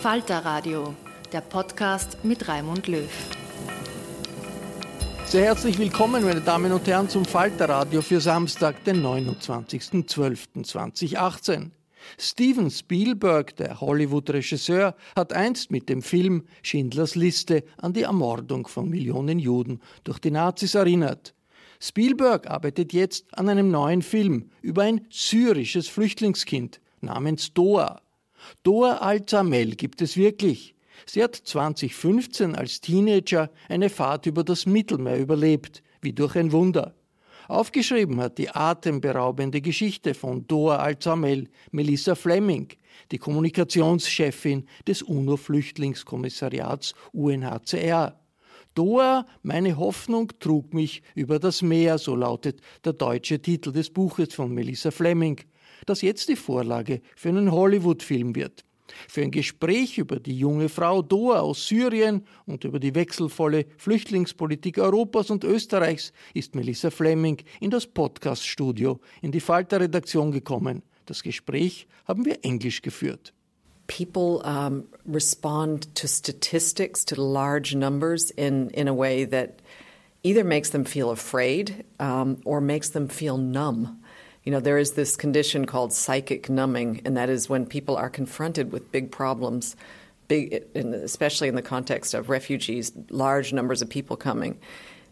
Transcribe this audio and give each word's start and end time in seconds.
Falter 0.00 0.44
Radio, 0.46 0.94
der 1.30 1.42
Podcast 1.42 2.24
mit 2.24 2.48
Raimund 2.48 2.88
Löw. 2.88 3.06
Sehr 5.26 5.44
herzlich 5.44 5.78
willkommen, 5.78 6.24
meine 6.24 6.40
Damen 6.40 6.72
und 6.72 6.86
Herren, 6.86 7.10
zum 7.10 7.26
Falter 7.26 7.68
Radio 7.68 8.00
für 8.00 8.18
Samstag, 8.18 8.82
den 8.84 9.04
29.12.2018. 9.04 11.72
Steven 12.18 12.70
Spielberg, 12.70 13.54
der 13.56 13.82
Hollywood-Regisseur, 13.82 14.96
hat 15.14 15.34
einst 15.34 15.70
mit 15.70 15.90
dem 15.90 16.00
Film 16.00 16.46
Schindlers 16.62 17.14
Liste 17.14 17.62
an 17.76 17.92
die 17.92 18.04
Ermordung 18.04 18.68
von 18.68 18.88
Millionen 18.88 19.38
Juden 19.38 19.82
durch 20.04 20.18
die 20.18 20.30
Nazis 20.30 20.74
erinnert. 20.74 21.34
Spielberg 21.78 22.48
arbeitet 22.48 22.94
jetzt 22.94 23.26
an 23.36 23.50
einem 23.50 23.70
neuen 23.70 24.00
Film 24.00 24.48
über 24.62 24.84
ein 24.84 25.06
syrisches 25.10 25.88
Flüchtlingskind 25.88 26.80
namens 27.02 27.52
Doa. 27.52 28.00
Doa 28.62 28.98
Al-Zamel 28.98 29.76
gibt 29.76 30.02
es 30.02 30.16
wirklich. 30.16 30.74
Sie 31.06 31.22
hat 31.22 31.34
2015 31.34 32.54
als 32.54 32.80
Teenager 32.80 33.50
eine 33.68 33.90
Fahrt 33.90 34.26
über 34.26 34.44
das 34.44 34.66
Mittelmeer 34.66 35.18
überlebt, 35.18 35.82
wie 36.00 36.12
durch 36.12 36.36
ein 36.36 36.52
Wunder. 36.52 36.94
Aufgeschrieben 37.48 38.20
hat 38.20 38.38
die 38.38 38.50
atemberaubende 38.50 39.60
Geschichte 39.60 40.14
von 40.14 40.46
Doa 40.46 40.76
Al-Zamel 40.76 41.48
Melissa 41.72 42.14
Fleming, 42.14 42.68
die 43.10 43.18
Kommunikationschefin 43.18 44.66
des 44.86 45.02
UNO-Flüchtlingskommissariats 45.02 46.94
UNHCR. 47.12 48.20
Doa, 48.76 49.26
meine 49.42 49.76
Hoffnung 49.76 50.30
trug 50.38 50.72
mich 50.74 51.02
über 51.16 51.40
das 51.40 51.60
Meer, 51.60 51.98
so 51.98 52.14
lautet 52.14 52.60
der 52.84 52.92
deutsche 52.92 53.42
Titel 53.42 53.72
des 53.72 53.90
Buches 53.90 54.32
von 54.32 54.54
Melissa 54.54 54.92
Fleming 54.92 55.40
das 55.86 56.02
jetzt 56.02 56.28
die 56.28 56.36
Vorlage 56.36 57.00
für 57.16 57.28
einen 57.28 57.52
Hollywood-Film 57.52 58.34
wird. 58.34 58.64
Für 59.08 59.22
ein 59.22 59.30
Gespräch 59.30 59.98
über 59.98 60.18
die 60.18 60.36
junge 60.36 60.68
Frau 60.68 61.02
Doa 61.02 61.40
aus 61.40 61.66
Syrien 61.66 62.26
und 62.46 62.64
über 62.64 62.80
die 62.80 62.94
wechselvolle 62.94 63.66
Flüchtlingspolitik 63.76 64.78
Europas 64.78 65.30
und 65.30 65.44
Österreichs 65.44 66.12
ist 66.34 66.54
Melissa 66.54 66.90
Fleming 66.90 67.38
in 67.60 67.70
das 67.70 67.86
Podcast-Studio 67.86 69.00
in 69.22 69.32
die 69.32 69.40
Falter-Redaktion 69.40 70.32
gekommen. 70.32 70.82
Das 71.06 71.22
Gespräch 71.22 71.86
haben 72.06 72.24
wir 72.24 72.44
englisch 72.44 72.82
geführt. 72.82 73.32
People 73.86 74.40
um, 74.44 74.84
respond 75.04 75.92
to 75.96 76.06
statistics, 76.06 77.04
to 77.04 77.20
large 77.20 77.74
numbers, 77.74 78.30
in, 78.30 78.70
in 78.70 78.86
a 78.86 78.94
way 78.94 79.24
that 79.24 79.60
either 80.22 80.44
makes 80.44 80.70
them 80.70 80.84
feel 80.84 81.10
afraid 81.10 81.84
um, 81.98 82.36
or 82.44 82.60
makes 82.60 82.90
them 82.90 83.08
feel 83.08 83.36
numb. 83.36 83.99
You 84.44 84.52
know, 84.52 84.60
there 84.60 84.78
is 84.78 84.92
this 84.92 85.16
condition 85.16 85.66
called 85.66 85.92
psychic 85.92 86.48
numbing, 86.48 87.02
and 87.04 87.16
that 87.16 87.28
is 87.28 87.48
when 87.48 87.66
people 87.66 87.96
are 87.96 88.08
confronted 88.08 88.72
with 88.72 88.90
big 88.90 89.10
problems, 89.10 89.76
big, 90.28 90.64
especially 90.74 91.48
in 91.48 91.56
the 91.56 91.62
context 91.62 92.14
of 92.14 92.30
refugees, 92.30 92.92
large 93.10 93.52
numbers 93.52 93.82
of 93.82 93.90
people 93.90 94.16
coming. 94.16 94.58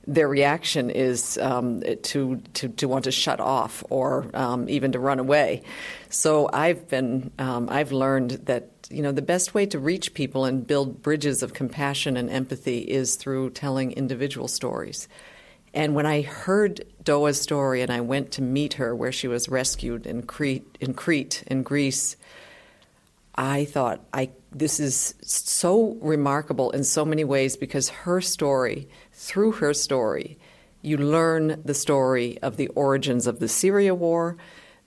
Their 0.07 0.29
reaction 0.29 0.89
is 0.89 1.37
um, 1.37 1.83
to, 1.83 2.37
to, 2.55 2.69
to 2.69 2.89
want 2.89 3.05
to 3.05 3.11
shut 3.11 3.41
off 3.41 3.85
or 3.91 4.25
um, 4.33 4.67
even 4.71 4.93
to 4.93 4.99
run 4.99 5.19
away. 5.19 5.63
So 6.09 6.49
I've 6.51 6.89
been 6.89 7.31
um, 7.39 7.69
I've 7.69 7.93
learned 7.93 8.31
that 8.47 8.71
you 8.89 9.03
know 9.03 9.13
the 9.13 9.21
best 9.21 9.53
way 9.53 9.67
to 9.67 9.79
reach 9.79 10.15
people 10.15 10.47
and 10.47 10.67
build 10.67 11.03
bridges 11.03 11.43
of 11.43 11.53
compassion 11.53 12.17
and 12.17 12.31
empathy 12.31 12.79
is 12.79 13.17
through 13.17 13.51
telling 13.51 13.93
individual 13.93 14.49
stories. 14.49 15.09
And 15.75 15.95
when 15.95 16.07
I 16.07 16.23
heard 16.23 16.85
Doa's 17.03 17.41
story 17.41 17.83
and 17.83 17.91
I 17.91 18.01
went 18.01 18.33
to 18.33 18.43
meet 18.43 18.75
her 18.75 18.95
where 18.95 19.13
she 19.13 19.29
was 19.29 19.49
rescued 19.49 20.07
in 20.07 20.23
Crete, 20.23 20.77
in, 20.81 20.95
Crete, 20.95 21.45
in 21.47 21.63
Greece, 21.63 22.17
I 23.35 23.67
thought, 23.67 24.05
I, 24.13 24.31
this 24.51 24.81
is 24.81 25.15
so 25.23 25.97
remarkable 26.01 26.71
in 26.71 26.85
so 26.85 27.05
many 27.05 27.23
ways 27.23 27.57
because 27.57 27.89
her 27.91 28.21
story, 28.21 28.89
through 29.13 29.53
her 29.53 29.75
story, 29.75 30.39
you 30.83 30.97
learn 30.97 31.61
the 31.65 31.75
story 31.75 32.39
of 32.43 32.57
the 32.57 32.69
origins 32.69 33.27
of 33.27 33.39
the 33.39 33.49
Syria 33.49 33.95
war, 33.95 34.37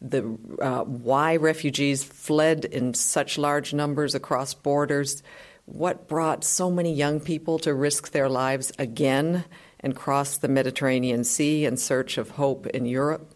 the 0.01 0.37
uh, 0.61 0.83
why 0.83 1.35
refugees 1.35 2.03
fled 2.03 2.65
in 2.65 2.93
such 2.93 3.37
large 3.37 3.73
numbers 3.73 4.15
across 4.15 4.53
borders, 4.53 5.21
what 5.65 6.07
brought 6.07 6.43
so 6.43 6.71
many 6.71 6.93
young 6.93 7.19
people 7.19 7.59
to 7.59 7.73
risk 7.73 8.11
their 8.11 8.27
lives 8.27 8.71
again 8.79 9.45
and 9.81 9.95
cross 9.95 10.37
the 10.37 10.47
Mediterranean 10.47 11.23
Sea 11.23 11.65
in 11.65 11.77
search 11.77 12.17
of 12.17 12.31
hope 12.31 12.67
in 12.67 12.85
Europe. 12.85 13.33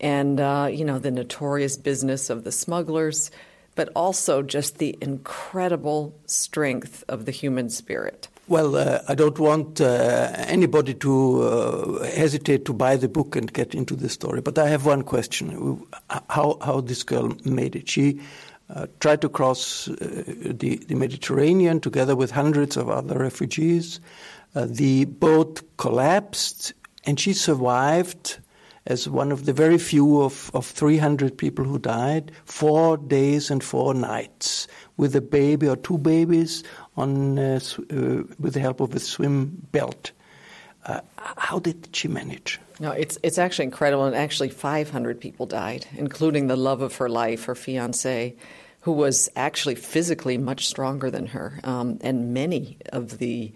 And, 0.00 0.40
uh, 0.40 0.68
you 0.70 0.84
know, 0.84 0.98
the 0.98 1.10
notorious 1.10 1.76
business 1.76 2.30
of 2.30 2.44
the 2.44 2.52
smugglers, 2.52 3.30
but 3.74 3.88
also 3.94 4.42
just 4.42 4.78
the 4.78 4.96
incredible 5.00 6.14
strength 6.26 7.04
of 7.08 7.24
the 7.24 7.32
human 7.32 7.70
spirit. 7.70 8.28
Well, 8.48 8.76
uh, 8.76 8.98
I 9.08 9.14
don't 9.14 9.38
want 9.38 9.80
uh, 9.80 10.32
anybody 10.36 10.94
to 10.94 11.42
uh, 11.42 12.04
hesitate 12.04 12.64
to 12.64 12.72
buy 12.72 12.96
the 12.96 13.08
book 13.08 13.36
and 13.36 13.50
get 13.52 13.74
into 13.74 13.94
the 13.94 14.08
story, 14.08 14.40
but 14.40 14.58
I 14.58 14.68
have 14.68 14.84
one 14.84 15.02
question: 15.02 15.86
how 16.28 16.58
how 16.60 16.80
this 16.80 17.04
girl 17.04 17.36
made 17.44 17.76
it? 17.76 17.88
She 17.88 18.20
uh, 18.74 18.86
tried 18.98 19.20
to 19.20 19.28
cross 19.28 19.88
uh, 19.88 19.94
the, 20.44 20.76
the 20.88 20.94
Mediterranean 20.96 21.80
together 21.80 22.16
with 22.16 22.30
hundreds 22.32 22.76
of 22.76 22.90
other 22.90 23.18
refugees. 23.18 24.00
Uh, 24.54 24.66
the 24.68 25.04
boat 25.06 25.62
collapsed, 25.78 26.74
and 27.04 27.18
she 27.18 27.32
survived 27.32 28.38
as 28.86 29.08
one 29.08 29.30
of 29.30 29.44
the 29.44 29.52
very 29.52 29.78
few 29.78 30.22
of, 30.22 30.50
of 30.54 30.66
300 30.66 31.38
people 31.38 31.64
who 31.64 31.78
died, 31.78 32.32
four 32.44 32.96
days 32.96 33.50
and 33.50 33.62
four 33.62 33.94
nights 33.94 34.66
with 34.96 35.14
a 35.14 35.20
baby 35.20 35.68
or 35.68 35.76
two 35.76 35.98
babies 35.98 36.64
on, 36.96 37.38
uh, 37.38 37.60
uh, 37.90 38.22
with 38.38 38.54
the 38.54 38.60
help 38.60 38.80
of 38.80 38.94
a 38.94 39.00
swim 39.00 39.66
belt. 39.70 40.10
Uh, 40.84 41.00
how 41.16 41.60
did 41.60 41.88
she 41.92 42.08
manage? 42.08 42.58
No, 42.80 42.90
it's 42.90 43.16
it's 43.22 43.38
actually 43.38 43.66
incredible, 43.66 44.04
and 44.04 44.16
actually 44.16 44.48
500 44.48 45.20
people 45.20 45.46
died, 45.46 45.86
including 45.96 46.48
the 46.48 46.56
love 46.56 46.82
of 46.82 46.96
her 46.96 47.08
life, 47.08 47.44
her 47.44 47.54
fiance, 47.54 48.34
who 48.80 48.90
was 48.90 49.30
actually 49.36 49.76
physically 49.76 50.36
much 50.36 50.66
stronger 50.66 51.08
than 51.08 51.26
her. 51.26 51.60
Um, 51.62 51.98
and 52.00 52.34
many 52.34 52.78
of 52.92 53.18
the 53.18 53.52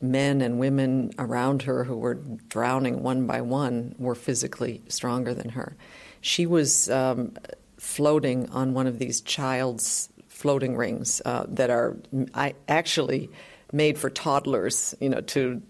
men 0.00 0.40
and 0.42 0.58
women 0.58 1.12
around 1.18 1.62
her 1.62 1.84
who 1.84 1.96
were 1.96 2.14
drowning 2.48 3.02
one 3.02 3.26
by 3.26 3.40
one 3.40 3.94
were 3.98 4.14
physically 4.14 4.82
stronger 4.88 5.34
than 5.34 5.50
her. 5.50 5.76
She 6.20 6.46
was 6.46 6.90
um, 6.90 7.32
floating 7.78 8.48
on 8.50 8.74
one 8.74 8.86
of 8.86 8.98
these 8.98 9.20
child's 9.20 10.08
floating 10.28 10.76
rings 10.76 11.22
uh, 11.24 11.46
that 11.48 11.70
are 11.70 11.96
I, 12.34 12.54
actually 12.68 13.30
made 13.72 13.98
for 13.98 14.10
toddlers, 14.10 14.94
you 15.00 15.08
know, 15.08 15.20
to 15.20 15.62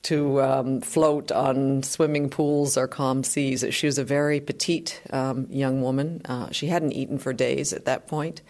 to 0.00 0.40
um, 0.40 0.80
float 0.80 1.32
on 1.32 1.82
swimming 1.82 2.30
pools 2.30 2.76
or 2.76 2.86
calm 2.86 3.24
seas. 3.24 3.64
She 3.70 3.86
was 3.86 3.98
a 3.98 4.04
very 4.04 4.40
petite 4.40 5.02
um, 5.10 5.48
young 5.50 5.82
woman. 5.82 6.22
Uh, 6.24 6.50
she 6.52 6.68
hadn't 6.68 6.92
eaten 6.92 7.18
for 7.18 7.32
days 7.32 7.72
at 7.72 7.84
that 7.86 8.06
point. 8.06 8.40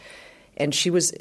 And 0.58 0.74
she 0.74 0.90
was, 0.90 1.12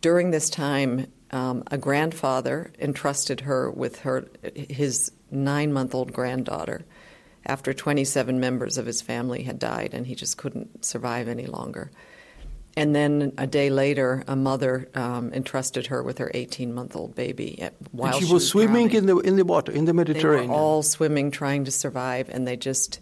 during 0.00 0.32
this 0.32 0.50
time, 0.50 1.06
um, 1.30 1.64
a 1.70 1.78
grandfather 1.78 2.72
entrusted 2.78 3.40
her 3.40 3.70
with 3.70 4.00
her 4.00 4.28
his 4.54 5.12
nine 5.30 5.72
month 5.72 5.94
old 5.94 6.12
granddaughter 6.12 6.84
after 7.44 7.72
27 7.72 8.40
members 8.40 8.78
of 8.78 8.86
his 8.86 9.00
family 9.00 9.42
had 9.42 9.58
died 9.58 9.90
and 9.92 10.06
he 10.06 10.14
just 10.14 10.36
couldn't 10.36 10.84
survive 10.84 11.28
any 11.28 11.46
longer. 11.46 11.90
And 12.78 12.94
then 12.94 13.32
a 13.38 13.46
day 13.46 13.70
later, 13.70 14.22
a 14.28 14.36
mother 14.36 14.90
um, 14.94 15.32
entrusted 15.32 15.86
her 15.86 16.02
with 16.02 16.18
her 16.18 16.30
18 16.34 16.74
month 16.74 16.94
old 16.94 17.14
baby. 17.14 17.66
While 17.90 18.12
and 18.12 18.16
she, 18.16 18.26
she 18.26 18.32
was, 18.32 18.42
was, 18.42 18.48
swimming 18.48 18.90
in 18.90 19.06
the 19.06 19.16
in 19.18 19.36
the 19.36 19.46
water 19.46 19.72
in 19.72 19.86
the 19.86 19.94
Mediterranean. 19.94 20.48
They 20.48 20.54
were 20.54 20.60
all 20.60 20.82
swimming, 20.82 21.30
trying 21.30 21.64
to 21.64 21.70
survive, 21.70 22.28
and 22.28 22.46
they 22.46 22.56
just 22.56 23.00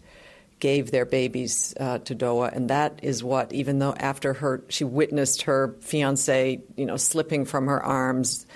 gave 0.61 0.91
their 0.91 1.05
babies 1.05 1.75
uh, 1.79 1.99
to 1.99 2.15
Doa, 2.15 2.55
and 2.55 2.71
that 2.71 3.01
is 3.03 3.23
what. 3.23 3.53
Even 3.53 3.79
though 3.79 3.95
after 3.95 4.35
her, 4.35 4.63
she 4.69 4.85
witnessed 4.85 5.43
her 5.43 5.75
fiance, 5.81 6.63
you 6.77 6.87
know, 6.87 6.97
slipping 6.97 7.45
from 7.45 7.67
her 7.67 7.83
arms, 7.83 8.47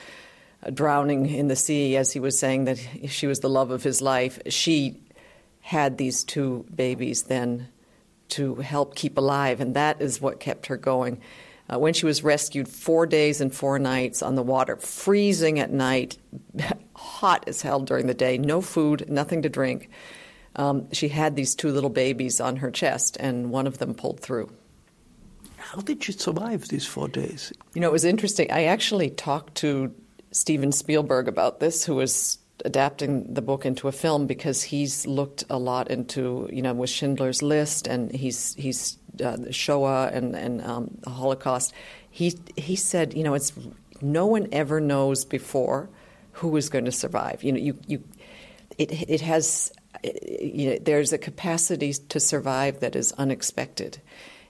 uh, 0.63 0.71
drowning 0.71 1.27
in 1.27 1.49
the 1.49 1.57
sea, 1.57 1.97
as 1.97 2.13
he 2.13 2.21
was 2.21 2.39
saying 2.39 2.65
that 2.65 2.79
she 3.09 3.27
was 3.27 3.41
the 3.41 3.51
love 3.51 3.71
of 3.71 3.83
his 3.83 4.01
life. 4.01 4.41
She 4.49 5.01
had 5.61 5.99
these 5.99 6.25
two 6.25 6.65
babies 6.75 7.25
then 7.25 7.69
to 8.31 8.57
help 8.57 8.95
keep 8.95 9.19
alive, 9.19 9.61
and 9.61 9.75
that 9.75 10.01
is 10.01 10.21
what 10.21 10.41
kept 10.41 10.67
her 10.67 10.77
going. 10.77 11.21
Uh, 11.71 11.79
when 11.79 11.93
she 11.93 12.07
was 12.07 12.25
rescued, 12.25 12.69
four 12.69 13.05
days 13.07 13.41
and 13.41 13.55
four 13.55 13.79
nights 13.79 14.23
on 14.23 14.35
the 14.35 14.43
water, 14.43 14.77
freezing 14.77 15.59
at 15.59 15.71
night, 15.71 16.17
hot 16.95 17.45
as 17.47 17.61
hell 17.61 17.81
during 17.81 18.07
the 18.07 18.15
day, 18.15 18.39
no 18.39 18.61
food, 18.61 19.05
nothing 19.09 19.43
to 19.43 19.49
drink. 19.49 19.91
Um, 20.59 20.93
she 20.93 21.09
had 21.09 21.37
these 21.37 21.55
two 21.55 21.71
little 21.71 21.91
babies 21.91 22.41
on 22.41 22.57
her 22.57 22.71
chest, 22.71 23.17
and 23.19 23.51
one 23.51 23.67
of 23.67 23.79
them 23.79 23.95
pulled 23.95 24.21
through. 24.21 24.51
How 25.57 25.81
did 25.81 26.03
she 26.03 26.13
survive 26.13 26.69
these 26.69 26.87
four 26.87 27.09
days? 27.09 27.53
You 27.75 27.81
know, 27.81 27.89
it 27.89 27.93
was 27.93 28.05
interesting. 28.05 28.51
I 28.51 28.65
actually 28.65 29.11
talked 29.11 29.55
to 29.57 29.95
Steven 30.33 30.73
Spielberg 30.73 31.29
about 31.29 31.61
this, 31.61 31.85
who 31.85 31.95
was 31.95 32.39
adapting 32.65 33.33
the 33.33 33.43
book 33.43 33.65
into 33.65 33.87
a 33.89 33.93
film 33.93 34.27
because 34.27 34.63
he's 34.63 35.07
looked 35.07 35.45
a 35.49 35.59
lot 35.59 35.91
into 35.91 36.49
you 36.53 36.63
know 36.63 36.75
with 36.75 36.91
Schindler's 36.91 37.43
List 37.43 37.87
and 37.87 38.13
he's 38.13 38.55
he's 38.55 38.99
uh, 39.25 39.37
the 39.37 39.53
Shoah 39.53 40.11
and 40.13 40.35
and 40.35 40.61
um, 40.63 40.91
the 41.03 41.11
Holocaust. 41.11 41.73
He 42.11 42.35
he 42.57 42.77
said 42.77 43.15
you 43.15 43.23
know 43.23 43.35
it's 43.35 43.53
no 44.01 44.27
one 44.27 44.49
ever 44.53 44.81
knows 44.81 45.25
before 45.25 45.89
who 46.33 46.57
is 46.57 46.69
going 46.69 46.85
to 46.85 46.93
survive. 46.93 47.45
You 47.45 47.53
know 47.53 47.61
you 47.61 47.79
you 47.87 48.03
it 48.77 49.09
it 49.09 49.21
has 49.21 49.73
you 50.05 50.71
know, 50.71 50.79
there's 50.81 51.13
a 51.13 51.19
capacity 51.19 51.93
to 51.93 52.21
survive 52.21 52.81
that 52.81 52.97
is 52.97 53.13
unexpected. 53.13 54.01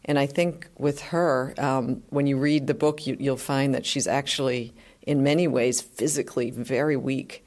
And 0.04 0.18
I 0.18 0.26
think 0.26 0.68
with 0.78 1.00
her, 1.02 1.54
um, 1.58 2.02
when 2.10 2.26
you 2.26 2.38
read 2.38 2.66
the 2.66 2.74
book, 2.74 3.06
you, 3.06 3.16
you'll 3.18 3.36
find 3.36 3.74
that 3.74 3.84
she's 3.84 4.06
actually, 4.06 4.72
in 5.02 5.22
many 5.22 5.46
ways, 5.48 5.80
physically 5.80 6.50
very 6.50 6.96
weak 6.96 7.44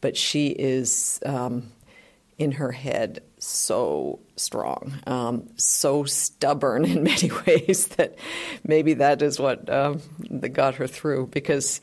but 0.00 0.16
she 0.16 0.48
is 0.48 1.20
um, 1.26 1.72
in 2.38 2.52
her 2.52 2.72
head 2.72 3.22
so 3.38 4.20
strong, 4.36 4.94
um, 5.06 5.48
so 5.56 6.04
stubborn 6.04 6.84
in 6.92 7.02
many 7.02 7.30
ways 7.46 7.88
that 7.96 8.16
maybe 8.64 8.94
that 8.94 9.22
is 9.22 9.38
what 9.38 9.68
um, 9.68 10.00
that 10.30 10.50
got 10.50 10.76
her 10.76 10.86
through. 10.86 11.26
Because 11.28 11.80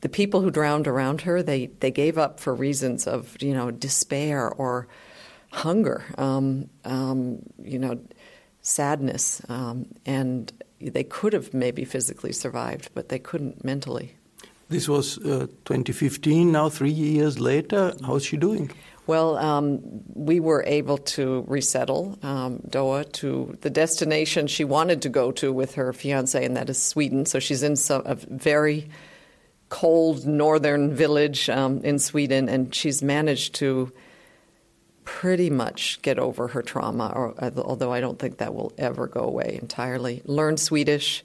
the 0.00 0.08
people 0.08 0.40
who 0.40 0.50
drowned 0.50 0.86
around 0.86 1.22
her, 1.22 1.42
they 1.42 1.66
they 1.80 1.90
gave 1.90 2.18
up 2.18 2.40
for 2.40 2.54
reasons 2.54 3.06
of 3.06 3.36
you 3.40 3.54
know 3.54 3.70
despair 3.70 4.48
or 4.48 4.88
hunger, 5.50 6.04
um, 6.18 6.68
um, 6.84 7.38
you 7.62 7.78
know, 7.78 7.98
sadness, 8.60 9.42
um, 9.48 9.86
and 10.04 10.52
they 10.80 11.04
could 11.04 11.32
have 11.32 11.54
maybe 11.54 11.84
physically 11.84 12.32
survived, 12.32 12.90
but 12.94 13.08
they 13.08 13.18
couldn't 13.18 13.64
mentally. 13.64 14.14
This 14.68 14.88
was 14.88 15.16
uh, 15.18 15.46
2015. 15.64 16.52
Now, 16.52 16.68
three 16.68 16.90
years 16.90 17.40
later, 17.40 17.94
how's 18.04 18.24
she 18.24 18.36
doing? 18.36 18.70
Well, 19.06 19.38
um, 19.38 19.80
we 20.12 20.38
were 20.38 20.62
able 20.66 20.98
to 20.98 21.42
resettle 21.48 22.18
um, 22.22 22.58
Doa 22.68 23.10
to 23.12 23.56
the 23.62 23.70
destination 23.70 24.46
she 24.46 24.64
wanted 24.64 25.00
to 25.02 25.08
go 25.08 25.32
to 25.32 25.50
with 25.50 25.74
her 25.76 25.94
fiance, 25.94 26.44
and 26.44 26.54
that 26.58 26.68
is 26.68 26.80
Sweden. 26.80 27.24
So 27.24 27.38
she's 27.38 27.62
in 27.62 27.76
some, 27.76 28.02
a 28.04 28.16
very 28.16 28.90
cold 29.68 30.26
northern 30.26 30.94
village 30.94 31.48
um, 31.48 31.80
in 31.82 31.98
Sweden, 31.98 32.48
and 32.48 32.74
she's 32.74 33.02
managed 33.02 33.54
to 33.56 33.92
pretty 35.04 35.50
much 35.50 36.00
get 36.02 36.18
over 36.18 36.48
her 36.48 36.62
trauma, 36.62 37.12
or, 37.14 37.34
although 37.58 37.92
I 37.92 38.00
don't 38.00 38.18
think 38.18 38.38
that 38.38 38.54
will 38.54 38.72
ever 38.76 39.06
go 39.06 39.20
away 39.20 39.58
entirely. 39.60 40.22
Learn 40.26 40.56
Swedish 40.56 41.24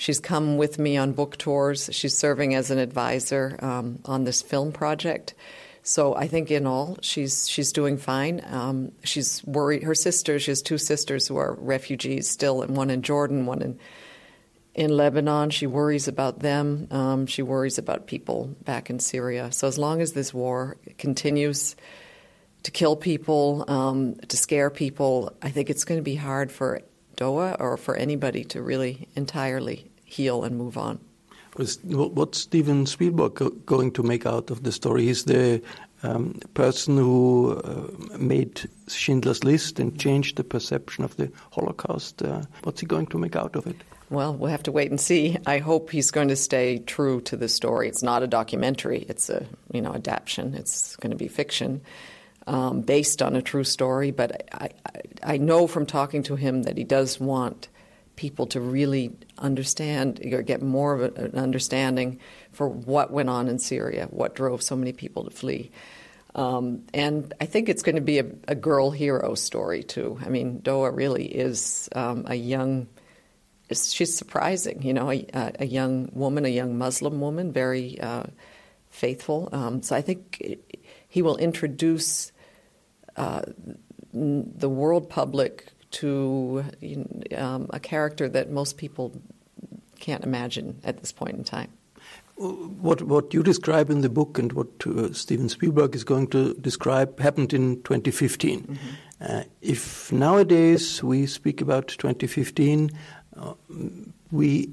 She's 0.00 0.18
come 0.18 0.56
with 0.56 0.78
me 0.78 0.96
on 0.96 1.12
book 1.12 1.36
tours. 1.36 1.90
She's 1.92 2.16
serving 2.16 2.54
as 2.54 2.70
an 2.70 2.78
advisor 2.78 3.58
um, 3.60 3.98
on 4.06 4.24
this 4.24 4.40
film 4.40 4.72
project. 4.72 5.34
So 5.82 6.14
I 6.14 6.26
think 6.26 6.50
in 6.50 6.66
all, 6.66 6.96
she's 7.02 7.46
she's 7.46 7.70
doing 7.70 7.98
fine. 7.98 8.42
Um, 8.46 8.92
she's 9.04 9.44
worried. 9.44 9.82
Her 9.82 9.94
sisters, 9.94 10.42
she 10.42 10.50
has 10.50 10.62
two 10.62 10.78
sisters 10.78 11.28
who 11.28 11.36
are 11.36 11.54
refugees 11.54 12.28
still, 12.28 12.62
and 12.62 12.76
one 12.76 12.88
in 12.88 13.02
Jordan, 13.02 13.44
one 13.44 13.60
in 13.60 13.78
in 14.74 14.90
Lebanon. 14.90 15.50
She 15.50 15.66
worries 15.66 16.08
about 16.08 16.40
them. 16.40 16.88
Um, 16.90 17.26
she 17.26 17.42
worries 17.42 17.78
about 17.78 18.06
people 18.06 18.54
back 18.64 18.90
in 18.90 18.98
Syria. 19.00 19.52
So 19.52 19.68
as 19.68 19.78
long 19.78 20.00
as 20.00 20.12
this 20.12 20.32
war 20.32 20.76
continues 20.98 21.76
to 22.62 22.70
kill 22.70 22.96
people, 22.96 23.64
um, 23.68 24.14
to 24.28 24.36
scare 24.36 24.70
people, 24.70 25.32
I 25.42 25.50
think 25.50 25.70
it's 25.70 25.84
going 25.84 25.98
to 25.98 26.04
be 26.04 26.14
hard 26.14 26.52
for 26.52 26.82
Doa 27.16 27.56
or 27.60 27.76
for 27.76 27.96
anybody 27.96 28.44
to 28.44 28.62
really 28.62 29.08
entirely 29.16 29.90
heal 30.04 30.44
and 30.44 30.56
move 30.56 30.76
on. 30.76 31.00
What's 31.56 32.38
Steven 32.38 32.86
Spielberg 32.86 33.66
going 33.66 33.90
to 33.92 34.02
make 34.02 34.24
out 34.24 34.50
of 34.50 34.62
the 34.62 34.72
story? 34.72 35.02
He's 35.02 35.24
the 35.24 35.60
um, 36.02 36.40
person 36.54 36.96
who 36.96 37.60
uh, 37.64 38.16
made 38.16 38.68
Schindler's 38.88 39.42
List 39.42 39.80
and 39.80 39.98
changed 39.98 40.36
the 40.36 40.44
perception 40.44 41.04
of 41.04 41.16
the 41.16 41.30
Holocaust. 41.50 42.22
Uh, 42.22 42.42
what's 42.62 42.80
he 42.80 42.86
going 42.86 43.06
to 43.08 43.18
make 43.18 43.36
out 43.36 43.56
of 43.56 43.66
it? 43.66 43.76
Well, 44.10 44.34
we'll 44.34 44.50
have 44.50 44.64
to 44.64 44.72
wait 44.72 44.90
and 44.90 45.00
see. 45.00 45.38
I 45.46 45.58
hope 45.58 45.90
he's 45.90 46.10
going 46.10 46.28
to 46.28 46.36
stay 46.36 46.78
true 46.78 47.20
to 47.22 47.36
the 47.36 47.48
story. 47.48 47.88
It's 47.88 48.02
not 48.02 48.24
a 48.24 48.26
documentary; 48.26 49.06
it's 49.08 49.30
a 49.30 49.46
you 49.72 49.80
know 49.80 49.94
adaptation. 49.94 50.54
It's 50.54 50.96
going 50.96 51.12
to 51.12 51.16
be 51.16 51.28
fiction 51.28 51.80
um, 52.48 52.82
based 52.82 53.22
on 53.22 53.36
a 53.36 53.42
true 53.42 53.64
story. 53.64 54.10
But 54.10 54.48
I, 54.52 54.70
I, 54.84 55.00
I 55.22 55.36
know 55.36 55.68
from 55.68 55.86
talking 55.86 56.24
to 56.24 56.34
him 56.34 56.64
that 56.64 56.76
he 56.76 56.82
does 56.82 57.20
want 57.20 57.68
people 58.16 58.46
to 58.48 58.60
really 58.60 59.12
understand 59.38 60.20
or 60.32 60.42
get 60.42 60.60
more 60.60 60.94
of 60.94 61.16
an 61.16 61.36
understanding 61.36 62.18
for 62.52 62.68
what 62.68 63.10
went 63.10 63.30
on 63.30 63.48
in 63.48 63.58
Syria, 63.58 64.08
what 64.10 64.34
drove 64.34 64.60
so 64.60 64.76
many 64.76 64.92
people 64.92 65.24
to 65.24 65.30
flee. 65.30 65.70
Um, 66.34 66.82
and 66.92 67.32
I 67.40 67.46
think 67.46 67.68
it's 67.68 67.82
going 67.82 67.94
to 67.94 68.02
be 68.02 68.18
a, 68.18 68.26
a, 68.46 68.54
girl 68.54 68.90
hero 68.90 69.34
story 69.34 69.82
too. 69.82 70.18
I 70.24 70.28
mean, 70.28 70.60
Doa 70.60 70.94
really 70.94 71.24
is 71.24 71.88
um, 71.94 72.24
a 72.26 72.34
young. 72.34 72.88
She's 73.72 74.16
surprising, 74.16 74.82
you 74.82 74.92
know, 74.92 75.10
a, 75.10 75.26
a, 75.60 75.66
young 75.66 76.10
woman, 76.12 76.44
a 76.44 76.48
young 76.48 76.76
Muslim 76.76 77.20
woman, 77.20 77.52
very 77.52 78.00
uh, 78.00 78.24
faithful. 78.90 79.48
Um, 79.52 79.82
so 79.82 79.94
I 79.94 80.02
think 80.02 80.60
he 81.08 81.22
will 81.22 81.36
introduce 81.36 82.32
uh, 83.16 83.42
the 84.12 84.68
world 84.68 85.08
public 85.08 85.68
to 85.92 86.64
um, 87.36 87.68
a 87.70 87.80
character 87.80 88.28
that 88.28 88.50
most 88.50 88.76
people 88.76 89.12
can't 89.98 90.24
imagine 90.24 90.80
at 90.84 90.98
this 90.98 91.12
point 91.12 91.36
in 91.36 91.44
time. 91.44 91.72
What 92.36 93.02
what 93.02 93.34
you 93.34 93.42
describe 93.42 93.90
in 93.90 94.00
the 94.00 94.08
book 94.08 94.38
and 94.38 94.50
what 94.54 94.68
uh, 94.86 95.12
Steven 95.12 95.50
Spielberg 95.50 95.94
is 95.94 96.04
going 96.04 96.28
to 96.28 96.54
describe 96.54 97.20
happened 97.20 97.52
in 97.52 97.82
2015. 97.82 98.62
Mm-hmm. 98.62 98.76
Uh, 99.20 99.42
if 99.60 100.10
nowadays 100.10 101.02
we 101.02 101.26
speak 101.26 101.60
about 101.60 101.88
2015, 101.88 102.90
uh, 103.36 103.54
we 104.30 104.72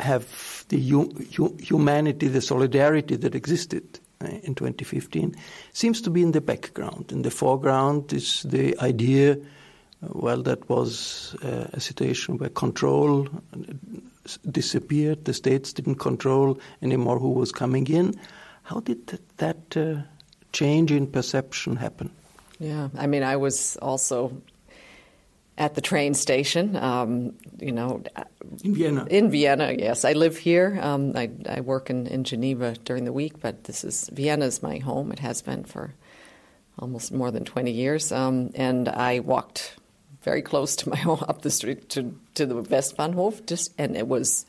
have 0.00 0.64
the 0.68 0.80
hu- 0.80 1.56
humanity, 1.60 2.28
the 2.28 2.40
solidarity 2.40 3.16
that 3.16 3.34
existed 3.34 4.00
uh, 4.22 4.28
in 4.28 4.54
2015 4.54 5.34
seems 5.72 6.00
to 6.00 6.10
be 6.10 6.22
in 6.22 6.32
the 6.32 6.40
background. 6.40 7.12
In 7.12 7.22
the 7.22 7.30
foreground 7.30 8.12
is 8.12 8.42
the 8.44 8.78
idea 8.78 9.36
well, 10.02 10.42
that 10.42 10.68
was 10.68 11.34
uh, 11.42 11.68
a 11.72 11.80
situation 11.80 12.38
where 12.38 12.50
control 12.50 13.28
disappeared. 14.50 15.24
The 15.24 15.34
states 15.34 15.72
didn't 15.72 15.96
control 15.96 16.58
anymore 16.82 17.18
who 17.18 17.30
was 17.30 17.52
coming 17.52 17.86
in. 17.86 18.14
How 18.64 18.80
did 18.80 19.18
that 19.38 19.76
uh, 19.76 20.02
change 20.52 20.92
in 20.92 21.06
perception 21.06 21.76
happen? 21.76 22.10
Yeah, 22.58 22.88
I 22.96 23.06
mean, 23.06 23.22
I 23.22 23.36
was 23.36 23.76
also 23.76 24.32
at 25.58 25.74
the 25.74 25.80
train 25.80 26.14
station. 26.14 26.76
Um, 26.76 27.34
you 27.58 27.72
know, 27.72 28.02
in 28.62 28.74
Vienna. 28.74 29.06
In 29.08 29.30
Vienna, 29.30 29.74
yes. 29.76 30.04
I 30.04 30.12
live 30.12 30.36
here. 30.36 30.78
Um, 30.80 31.12
I, 31.16 31.30
I, 31.48 31.60
work 31.60 31.90
in, 31.90 32.06
in 32.06 32.24
Geneva 32.24 32.74
during 32.84 33.04
the 33.04 33.12
week, 33.12 33.40
but 33.40 33.64
this 33.64 33.84
is 33.84 34.08
Vienna 34.12 34.46
is 34.46 34.62
my 34.62 34.78
home. 34.78 35.12
It 35.12 35.20
has 35.20 35.42
been 35.42 35.64
for 35.64 35.94
almost 36.78 37.12
more 37.12 37.30
than 37.30 37.44
twenty 37.44 37.72
years. 37.72 38.12
Um, 38.12 38.50
and 38.54 38.88
I 38.88 39.20
walked 39.20 39.76
very 40.22 40.42
close 40.42 40.76
to 40.76 40.90
my 40.90 40.96
home, 41.08 41.24
up 41.26 41.42
the 41.42 41.50
street 41.50 41.88
to 41.90 42.14
to 42.34 42.46
the 42.46 42.62
Westbahnhof, 42.62 43.46
just 43.46 43.72
and 43.78 43.96
it 43.96 44.06
was 44.06 44.46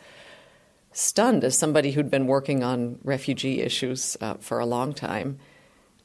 stunned 0.91 1.43
as 1.43 1.57
somebody 1.57 1.91
who'd 1.91 2.09
been 2.09 2.27
working 2.27 2.63
on 2.63 2.99
refugee 3.03 3.61
issues 3.61 4.17
uh, 4.19 4.33
for 4.35 4.59
a 4.59 4.65
long 4.65 4.93
time 4.93 5.37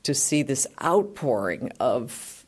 to 0.02 0.14
see 0.14 0.42
this 0.42 0.66
outpouring 0.82 1.71
of 1.80 2.41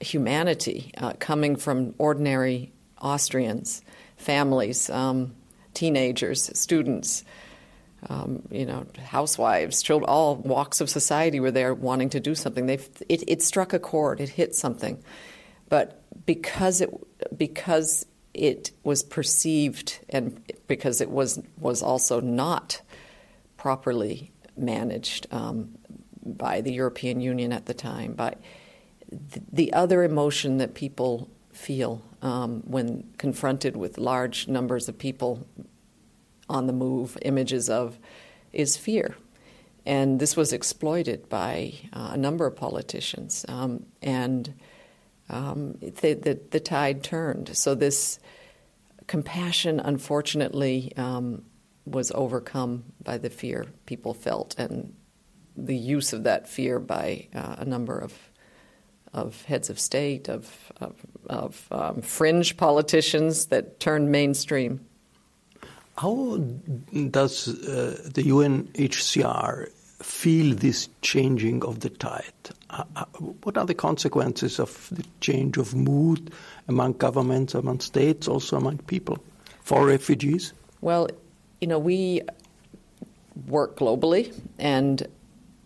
humanity 0.00 0.92
uh, 0.98 1.12
coming 1.18 1.56
from 1.56 1.94
ordinary 1.98 2.72
Austrians, 3.00 3.82
families, 4.16 4.90
um, 4.90 5.34
teenagers, 5.74 6.50
students, 6.58 7.24
um, 8.08 8.42
you 8.50 8.64
know, 8.64 8.86
housewives, 9.04 9.82
children, 9.82 10.08
all 10.08 10.36
walks 10.36 10.80
of 10.80 10.88
society 10.88 11.40
were 11.40 11.50
there 11.50 11.74
wanting 11.74 12.10
to 12.10 12.20
do 12.20 12.34
something. 12.34 12.66
They 12.66 12.78
it, 13.08 13.24
it 13.26 13.42
struck 13.42 13.72
a 13.72 13.78
chord. 13.78 14.20
It 14.20 14.28
hit 14.28 14.54
something, 14.54 15.02
but 15.68 16.02
because 16.26 16.80
it 16.80 16.90
because 17.36 18.06
it 18.34 18.70
was 18.84 19.02
perceived 19.02 19.98
and 20.08 20.40
because 20.68 21.00
it 21.00 21.10
was 21.10 21.40
was 21.58 21.82
also 21.82 22.20
not 22.20 22.80
properly 23.56 24.30
managed 24.56 25.26
um, 25.32 25.76
by 26.24 26.60
the 26.60 26.72
European 26.72 27.20
Union 27.20 27.52
at 27.52 27.66
the 27.66 27.74
time, 27.74 28.14
the 29.10 29.72
other 29.72 30.02
emotion 30.02 30.58
that 30.58 30.74
people 30.74 31.28
feel 31.52 32.02
um, 32.22 32.62
when 32.66 33.04
confronted 33.18 33.76
with 33.76 33.98
large 33.98 34.48
numbers 34.48 34.88
of 34.88 34.98
people 34.98 35.46
on 36.48 36.66
the 36.66 36.72
move, 36.72 37.18
images 37.22 37.68
of, 37.68 37.98
is 38.52 38.76
fear. 38.76 39.16
And 39.84 40.20
this 40.20 40.36
was 40.36 40.52
exploited 40.52 41.28
by 41.28 41.74
uh, 41.92 42.10
a 42.12 42.16
number 42.16 42.46
of 42.46 42.56
politicians. 42.56 43.44
Um, 43.48 43.86
and 44.02 44.54
um, 45.30 45.74
the, 45.80 46.14
the, 46.14 46.40
the, 46.50 46.60
tide 46.60 47.02
turned. 47.02 47.56
So 47.56 47.74
this 47.74 48.18
compassion, 49.06 49.80
unfortunately, 49.80 50.92
um, 50.96 51.44
was 51.84 52.12
overcome 52.14 52.84
by 53.02 53.18
the 53.18 53.30
fear 53.30 53.66
people 53.86 54.14
felt 54.14 54.58
and 54.58 54.94
the 55.56 55.76
use 55.76 56.12
of 56.12 56.22
that 56.24 56.48
fear 56.48 56.78
by 56.78 57.28
uh, 57.34 57.56
a 57.58 57.64
number 57.64 57.98
of 57.98 58.27
of 59.18 59.42
heads 59.44 59.70
of 59.70 59.78
state, 59.78 60.28
of, 60.28 60.72
of, 60.80 60.94
of 61.28 61.66
um, 61.70 62.02
fringe 62.02 62.56
politicians 62.56 63.46
that 63.46 63.80
turned 63.80 64.10
mainstream. 64.10 64.80
How 65.96 66.36
does 67.10 67.48
uh, 67.48 68.00
the 68.14 68.22
UNHCR 68.22 69.70
feel 70.00 70.54
this 70.54 70.88
changing 71.02 71.64
of 71.64 71.80
the 71.80 71.90
tide? 71.90 72.22
Uh, 72.70 72.84
uh, 72.94 73.04
what 73.42 73.58
are 73.58 73.66
the 73.66 73.74
consequences 73.74 74.60
of 74.60 74.88
the 74.92 75.04
change 75.20 75.56
of 75.56 75.74
mood 75.74 76.32
among 76.68 76.92
governments, 76.92 77.54
among 77.54 77.80
states, 77.80 78.28
also 78.28 78.56
among 78.56 78.78
people 78.78 79.18
for 79.62 79.86
refugees? 79.86 80.52
Well, 80.80 81.08
you 81.60 81.66
know, 81.66 81.80
we 81.80 82.22
work 83.48 83.76
globally 83.76 84.32
and 84.58 85.04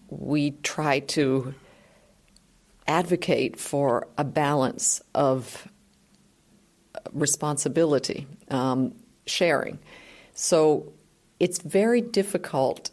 we 0.09 0.53
try 0.63 1.01
to 1.01 1.55
advocate 2.87 3.59
for 3.59 4.09
a 4.19 4.25
balance 4.25 5.01
of 5.15 5.69
responsibility, 7.13 8.27
um, 8.51 8.95
sharing. 9.27 9.79
So 10.35 10.93
it's 11.41 11.61
very 11.61 12.01
difficult 12.01 12.91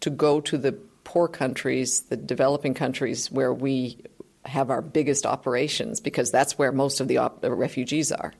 to 0.00 0.10
go 0.10 0.40
to 0.40 0.58
the 0.58 0.72
poor 1.04 1.28
countries, 1.28 2.02
the 2.02 2.16
developing 2.16 2.74
countries 2.74 3.30
where 3.30 3.52
we 3.52 3.98
have 4.44 4.70
our 4.70 4.82
biggest 4.82 5.24
operations, 5.24 6.00
because 6.00 6.30
that's 6.30 6.58
where 6.58 6.72
most 6.72 7.00
of 7.00 7.08
the 7.08 7.18
op- 7.18 7.44
refugees 7.44 8.10
are. 8.10 8.32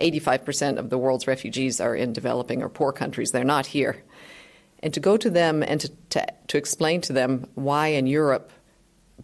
85% 0.00 0.78
of 0.78 0.90
the 0.90 0.98
world's 0.98 1.26
refugees 1.26 1.80
are 1.80 1.94
in 1.94 2.12
developing 2.12 2.62
or 2.62 2.68
poor 2.68 2.92
countries. 2.92 3.32
They're 3.32 3.44
not 3.44 3.66
here. 3.66 4.04
And 4.80 4.94
to 4.94 5.00
go 5.00 5.16
to 5.16 5.28
them 5.28 5.64
and 5.64 5.80
to, 5.80 5.88
to, 6.10 6.26
to 6.48 6.56
explain 6.56 7.00
to 7.02 7.12
them 7.12 7.48
why 7.54 7.88
in 7.88 8.06
Europe 8.06 8.52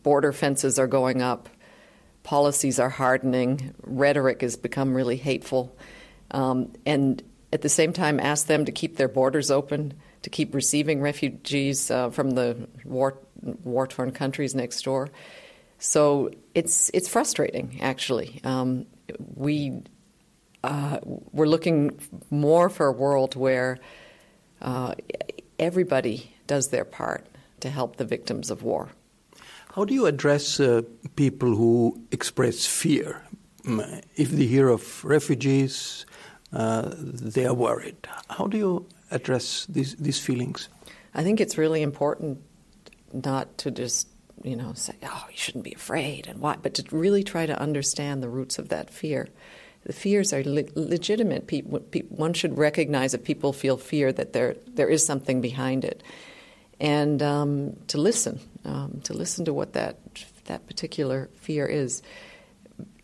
border 0.04 0.32
fences 0.32 0.78
are 0.78 0.86
going 0.86 1.20
up, 1.20 1.48
policies 2.22 2.78
are 2.78 2.90
hardening, 2.90 3.74
rhetoric 3.82 4.42
has 4.42 4.56
become 4.56 4.94
really 4.94 5.16
hateful, 5.16 5.76
um, 6.30 6.72
and 6.86 7.20
at 7.52 7.62
the 7.62 7.68
same 7.68 7.92
time 7.92 8.20
ask 8.20 8.46
them 8.46 8.64
to 8.64 8.72
keep 8.72 8.96
their 8.96 9.08
borders 9.08 9.50
open, 9.50 9.94
to 10.22 10.30
keep 10.30 10.54
receiving 10.54 11.00
refugees 11.00 11.90
uh, 11.90 12.10
from 12.10 12.30
the 12.30 12.68
war 12.84 13.18
war 13.64 13.86
torn 13.86 14.12
countries 14.12 14.54
next 14.54 14.82
door. 14.82 15.10
So 15.78 16.30
it's 16.54 16.90
it's 16.94 17.08
frustrating 17.08 17.80
actually. 17.82 18.40
Um, 18.44 18.86
we 19.34 19.82
uh, 20.62 20.98
we're 21.04 21.46
looking 21.46 22.00
more 22.30 22.70
for 22.70 22.86
a 22.86 22.92
world 22.92 23.36
where 23.36 23.78
uh, 24.62 24.94
everybody 25.58 26.32
does 26.46 26.68
their 26.68 26.84
part 26.84 27.26
to 27.60 27.70
help 27.70 27.96
the 27.96 28.04
victims 28.04 28.50
of 28.50 28.62
war. 28.62 28.88
How 29.74 29.84
do 29.84 29.92
you 29.92 30.06
address 30.06 30.60
uh, 30.60 30.82
people 31.16 31.56
who 31.56 32.00
express 32.12 32.64
fear? 32.64 33.20
Mm, 33.64 34.04
if 34.14 34.30
they 34.30 34.46
hear 34.46 34.68
of 34.68 35.04
refugees, 35.04 36.06
uh, 36.52 36.92
they 36.96 37.44
are 37.44 37.54
worried. 37.54 37.96
How 38.30 38.46
do 38.46 38.56
you 38.56 38.86
address 39.10 39.66
these, 39.68 39.96
these 39.96 40.20
feelings? 40.20 40.68
I 41.12 41.24
think 41.24 41.40
it's 41.40 41.58
really 41.58 41.82
important 41.82 42.40
not 43.12 43.58
to 43.58 43.72
just 43.72 44.06
you 44.44 44.54
know 44.54 44.74
say, 44.74 44.94
"Oh, 45.02 45.26
you 45.28 45.36
shouldn't 45.36 45.64
be 45.64 45.74
afraid," 45.74 46.28
and 46.28 46.38
why, 46.38 46.56
but 46.62 46.74
to 46.74 46.84
really 46.96 47.24
try 47.24 47.44
to 47.44 47.60
understand 47.60 48.22
the 48.22 48.28
roots 48.28 48.60
of 48.60 48.68
that 48.68 48.90
fear. 48.90 49.26
The 49.86 49.92
fears 49.92 50.32
are 50.32 50.44
le- 50.44 50.70
legitimate. 50.76 51.50
one 52.10 52.32
should 52.32 52.56
recognize 52.58 53.10
that 53.10 53.24
people 53.24 53.52
feel 53.52 53.76
fear 53.76 54.12
that 54.12 54.32
there 54.34 54.54
there 54.68 54.88
is 54.88 55.04
something 55.04 55.40
behind 55.40 55.84
it, 55.84 56.02
and 56.78 57.20
um, 57.22 57.76
to 57.88 57.98
listen 57.98 58.38
um, 58.64 59.00
to 59.04 59.12
listen 59.12 59.44
to 59.44 59.52
what 59.52 59.72
that 59.74 59.98
that 60.44 60.66
particular 60.66 61.28
fear 61.40 61.66
is. 61.66 62.02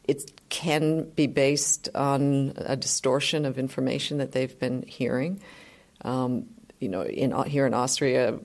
It 0.06 0.32
can 0.48 1.08
be 1.10 1.26
based 1.26 1.88
on 1.94 2.52
a 2.56 2.76
distortion 2.76 3.44
of 3.44 3.58
information 3.58 4.18
that 4.18 4.32
they've 4.32 4.58
been 4.58 4.82
hearing. 4.82 5.40
Um, 6.02 6.46
you 6.80 6.88
know, 6.88 7.02
in, 7.02 7.32
here 7.44 7.66
in 7.66 7.74
Austria, 7.74 8.38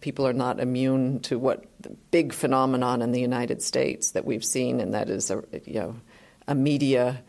people 0.00 0.26
are 0.26 0.32
not 0.32 0.60
immune 0.60 1.20
to 1.20 1.38
what 1.38 1.64
the 1.80 1.90
big 2.10 2.32
phenomenon 2.32 3.02
in 3.02 3.12
the 3.12 3.20
United 3.20 3.62
States 3.62 4.12
that 4.12 4.24
we've 4.24 4.44
seen, 4.44 4.80
and 4.80 4.94
that 4.94 5.10
is 5.10 5.30
a 5.30 5.42
you 5.64 5.80
know 5.80 5.96
a 6.46 6.54
media 6.54 7.22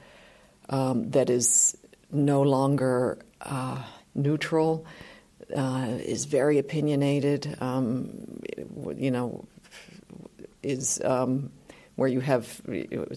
um, 0.69 1.11
that 1.11 1.29
is 1.29 1.77
no 2.11 2.41
longer 2.41 3.19
uh, 3.41 3.81
neutral 4.15 4.85
uh, 5.55 5.97
is 5.99 6.25
very 6.25 6.57
opinionated. 6.57 7.57
Um, 7.61 8.41
you 8.95 9.11
know, 9.11 9.45
is 10.63 11.01
um, 11.03 11.51
where 11.95 12.07
you 12.07 12.19
have 12.19 12.61
you 12.67 13.07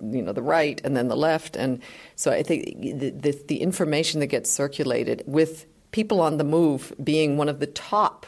know 0.00 0.32
the 0.32 0.42
right 0.42 0.80
and 0.84 0.96
then 0.96 1.08
the 1.08 1.16
left, 1.16 1.56
and 1.56 1.80
so 2.16 2.30
I 2.30 2.42
think 2.42 2.80
the, 2.80 3.10
the, 3.10 3.44
the 3.48 3.62
information 3.62 4.20
that 4.20 4.26
gets 4.26 4.50
circulated 4.50 5.22
with 5.26 5.66
people 5.92 6.20
on 6.20 6.38
the 6.38 6.44
move 6.44 6.92
being 7.02 7.36
one 7.36 7.48
of 7.48 7.60
the 7.60 7.66
top. 7.68 8.26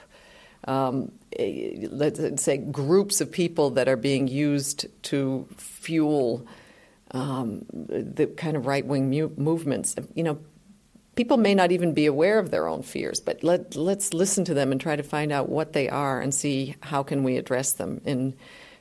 Um, 0.65 1.13
let's 1.39 2.43
say 2.43 2.57
groups 2.57 3.21
of 3.21 3.31
people 3.31 3.71
that 3.71 3.89
are 3.89 3.97
being 3.97 4.27
used 4.27 4.87
to 5.05 5.47
fuel 5.57 6.47
um, 7.13 7.65
the 7.73 8.27
kind 8.27 8.57
of 8.57 8.67
right 8.67 8.85
wing 8.85 9.11
mu- 9.11 9.31
movements. 9.37 9.95
You 10.15 10.25
know, 10.25 10.39
people 11.17 11.39
may 11.39 11.55
not 11.55 11.73
even 11.73 11.95
be 11.95 12.07
aware 12.07 12.39
of 12.39 12.51
their 12.51 12.69
own 12.69 12.83
fears, 12.83 13.21
but 13.21 13.43
let, 13.43 13.75
let's 13.75 14.15
listen 14.15 14.45
to 14.45 14.55
them 14.55 14.71
and 14.71 14.81
try 14.81 14.95
to 14.95 15.03
find 15.03 15.33
out 15.33 15.49
what 15.49 15.73
they 15.73 15.89
are 15.89 16.21
and 16.21 16.33
see 16.33 16.77
how 16.81 17.03
can 17.03 17.25
we 17.25 17.37
address 17.37 17.73
them 17.73 18.01
in 18.05 18.35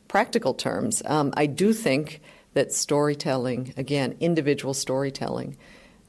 practical 0.07 0.53
terms. 0.53 1.01
Um, 1.05 1.33
I 1.35 1.47
do 1.47 1.73
think 1.73 2.21
that 2.53 2.71
storytelling, 2.71 3.73
again, 3.77 4.15
individual 4.19 4.73
storytelling, 4.73 5.57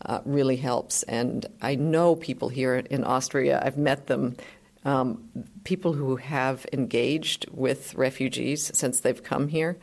uh, 0.04 0.20
really 0.24 0.56
helps. 0.56 1.04
And 1.04 1.46
I 1.62 1.76
know 1.76 2.16
people 2.16 2.48
here 2.48 2.74
in 2.74 3.04
Austria, 3.04 3.62
I've 3.64 3.78
met 3.78 4.08
them, 4.08 4.36
um, 4.84 5.28
people 5.64 5.92
who 5.94 6.16
have 6.16 6.66
engaged 6.72 7.46
with 7.50 7.94
refugees 7.94 8.70
since 8.74 9.00
they've 9.00 9.22
come 9.22 9.48
here 9.48 9.78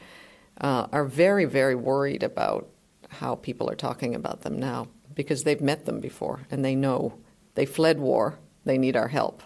uh, 0.62 0.88
are 0.91 1.05
very, 1.05 1.45
very 1.45 1.75
worried 1.75 2.21
about 2.21 2.67
how 3.09 3.35
people 3.35 3.69
are 3.69 3.75
talking 3.75 4.13
about 4.13 4.41
them 4.41 4.59
now 4.59 4.88
because 5.15 5.43
they've 5.43 5.62
met 5.62 5.86
them 5.86 6.00
before 6.00 6.41
and 6.51 6.63
they 6.63 6.75
know 6.75 7.13
they 7.55 7.65
fled 7.65 8.00
war, 8.00 8.39
they 8.65 8.77
need 8.77 8.96
our 8.96 9.10
help. 9.10 9.43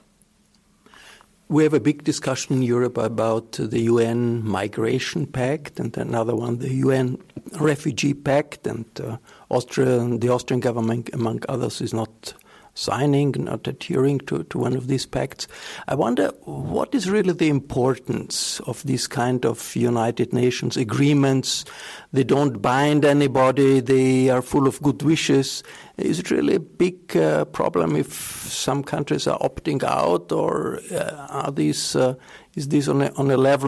We 1.49 1.63
have 1.63 1.73
a 1.73 1.79
big 1.79 2.03
discussion 2.03 2.57
in 2.57 2.61
Europe 2.61 2.97
about 2.97 3.53
the 3.53 3.79
UN 3.81 4.45
Migration 4.45 5.25
Pact 5.25 5.79
and 5.79 5.95
another 5.97 6.35
one, 6.35 6.57
the 6.57 6.73
UN 6.85 7.17
Refugee 7.57 8.13
Pact, 8.13 8.67
and 8.67 8.85
uh, 8.99 9.17
Austria, 9.49 10.05
the 10.17 10.27
Austrian 10.27 10.59
government, 10.59 11.09
among 11.13 11.43
others, 11.47 11.79
is 11.79 11.93
not 11.93 12.33
signing, 12.77 13.33
not 13.37 13.67
adhering 13.67 14.19
to, 14.19 14.43
to 14.43 14.57
one 14.57 14.75
of 14.75 14.87
these 14.87 15.05
pacts. 15.05 15.47
I 15.87 15.95
wonder 15.95 16.27
what 16.43 16.93
is 16.93 17.09
really 17.09 17.33
the 17.33 17.49
importance 17.49 18.59
of 18.61 18.83
these 18.83 19.07
kind 19.07 19.45
of 19.45 19.75
United 19.75 20.31
Nations 20.31 20.77
agreements? 20.77 21.65
They 22.13 22.23
don't 22.23 22.61
bind 22.61 23.03
anybody, 23.03 23.79
they 23.79 24.29
are 24.29 24.41
full 24.41 24.67
of 24.67 24.81
good 24.81 25.01
wishes. 25.01 25.63
Is 25.97 26.19
it 26.19 26.29
really 26.29 26.55
a 26.55 26.59
big 26.59 27.17
uh, 27.17 27.45
problem 27.45 27.95
if 27.95 28.13
some 28.13 28.83
countries 28.83 29.25
are 29.27 29.39
opting 29.39 29.83
out, 29.83 30.31
or 30.31 30.79
uh, 30.91 31.27
are 31.29 31.51
these, 31.51 31.95
uh, 31.95 32.13
is 32.55 32.67
this 32.67 32.87
on 32.87 33.01
a, 33.01 33.11
on 33.15 33.31
a 33.31 33.37
level? 33.37 33.67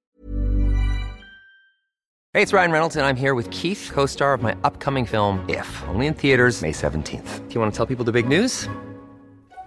Hey, 2.34 2.44
it's 2.44 2.54
Ryan 2.54 2.72
Reynolds, 2.72 2.96
and 2.96 3.08
I'm 3.08 3.16
here 3.16 3.34
with 3.34 3.50
Keith, 3.50 3.90
co 3.92 4.06
star 4.06 4.36
of 4.36 4.44
my 4.44 4.56
upcoming 4.64 5.08
film, 5.08 5.44
If, 5.50 5.84
only 5.88 6.06
in 6.06 6.14
theaters, 6.14 6.62
May 6.62 6.74
17th. 6.74 7.48
Do 7.48 7.54
you 7.56 7.60
want 7.60 7.74
to 7.74 7.78
tell 7.78 7.88
people 7.88 8.06
the 8.06 8.12
big 8.12 8.28
news? 8.28 8.70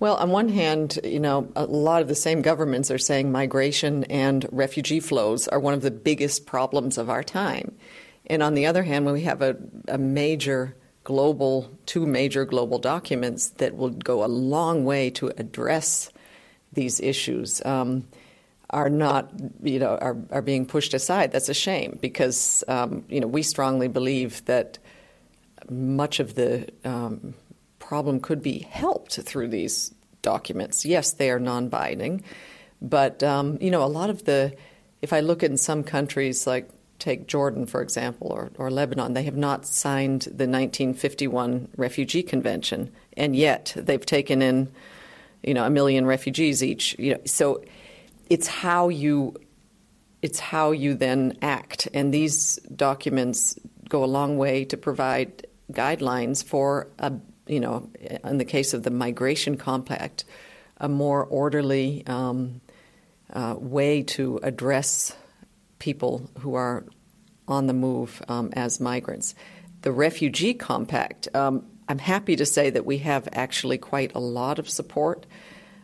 Well, 0.00 0.16
on 0.16 0.30
one 0.30 0.48
hand, 0.48 0.98
you 1.04 1.20
know, 1.20 1.50
a 1.54 1.66
lot 1.66 2.02
of 2.02 2.08
the 2.08 2.14
same 2.14 2.42
governments 2.42 2.90
are 2.90 2.98
saying 2.98 3.30
migration 3.30 4.04
and 4.04 4.46
refugee 4.50 5.00
flows 5.00 5.48
are 5.48 5.60
one 5.60 5.74
of 5.74 5.82
the 5.82 5.90
biggest 5.90 6.46
problems 6.46 6.98
of 6.98 7.08
our 7.08 7.22
time. 7.22 7.74
And 8.26 8.42
on 8.42 8.54
the 8.54 8.66
other 8.66 8.82
hand, 8.82 9.04
when 9.04 9.14
we 9.14 9.22
have 9.22 9.40
a, 9.40 9.56
a 9.88 9.98
major 9.98 10.74
global, 11.04 11.70
two 11.86 12.06
major 12.06 12.44
global 12.44 12.78
documents 12.78 13.50
that 13.50 13.76
will 13.76 13.90
go 13.90 14.24
a 14.24 14.26
long 14.26 14.84
way 14.84 15.10
to 15.10 15.28
address 15.36 16.10
these 16.72 17.00
issues, 17.00 17.64
um, 17.64 18.04
are 18.70 18.90
not, 18.90 19.30
you 19.62 19.78
know, 19.78 19.96
are, 19.98 20.16
are 20.30 20.42
being 20.42 20.66
pushed 20.66 20.94
aside. 20.94 21.30
That's 21.30 21.48
a 21.48 21.54
shame 21.54 21.98
because, 22.00 22.64
um, 22.66 23.04
you 23.08 23.20
know, 23.20 23.28
we 23.28 23.42
strongly 23.42 23.86
believe 23.86 24.44
that 24.46 24.78
much 25.70 26.18
of 26.18 26.34
the 26.34 26.68
um, 26.84 27.34
problem 27.86 28.18
could 28.18 28.42
be 28.42 28.60
helped 28.60 29.20
through 29.20 29.48
these 29.48 29.92
documents. 30.22 30.84
Yes, 30.86 31.12
they 31.12 31.30
are 31.30 31.38
non 31.38 31.68
binding, 31.68 32.22
but 32.80 33.22
um, 33.22 33.58
you 33.60 33.70
know, 33.70 33.84
a 33.84 33.86
lot 33.86 34.10
of 34.10 34.24
the, 34.24 34.54
if 35.02 35.12
I 35.12 35.20
look 35.20 35.42
in 35.42 35.56
some 35.56 35.84
countries 35.84 36.46
like 36.46 36.70
take 36.98 37.26
Jordan, 37.26 37.66
for 37.66 37.82
example, 37.82 38.28
or, 38.32 38.50
or 38.56 38.70
Lebanon, 38.70 39.12
they 39.12 39.24
have 39.24 39.36
not 39.36 39.66
signed 39.66 40.22
the 40.22 40.48
1951 40.48 41.68
Refugee 41.76 42.22
Convention, 42.22 42.90
and 43.16 43.36
yet 43.36 43.74
they've 43.76 44.06
taken 44.06 44.40
in, 44.40 44.72
you 45.42 45.52
know, 45.52 45.64
a 45.64 45.70
million 45.70 46.06
refugees 46.06 46.62
each. 46.62 46.96
You 46.98 47.14
know, 47.14 47.20
so 47.26 47.62
it's 48.30 48.46
how 48.46 48.88
you, 48.88 49.34
it's 50.22 50.38
how 50.38 50.70
you 50.70 50.94
then 50.94 51.36
act, 51.42 51.86
and 51.92 52.14
these 52.14 52.56
documents 52.74 53.58
go 53.90 54.02
a 54.02 54.06
long 54.06 54.38
way 54.38 54.64
to 54.64 54.78
provide 54.78 55.46
guidelines 55.70 56.42
for 56.42 56.88
a 56.98 57.12
you 57.46 57.60
know, 57.60 57.90
in 58.24 58.38
the 58.38 58.44
case 58.44 58.74
of 58.74 58.82
the 58.82 58.90
migration 58.90 59.56
compact, 59.56 60.24
a 60.78 60.88
more 60.88 61.24
orderly 61.24 62.04
um, 62.06 62.60
uh, 63.32 63.54
way 63.58 64.02
to 64.02 64.40
address 64.42 65.16
people 65.78 66.30
who 66.40 66.54
are 66.54 66.84
on 67.46 67.66
the 67.66 67.72
move 67.72 68.22
um, 68.28 68.50
as 68.54 68.80
migrants. 68.80 69.34
The 69.82 69.92
refugee 69.92 70.54
compact, 70.54 71.28
um, 71.34 71.66
I'm 71.88 71.98
happy 71.98 72.36
to 72.36 72.46
say 72.46 72.70
that 72.70 72.86
we 72.86 72.98
have 72.98 73.28
actually 73.32 73.78
quite 73.78 74.14
a 74.14 74.18
lot 74.18 74.58
of 74.58 74.68
support. 74.68 75.26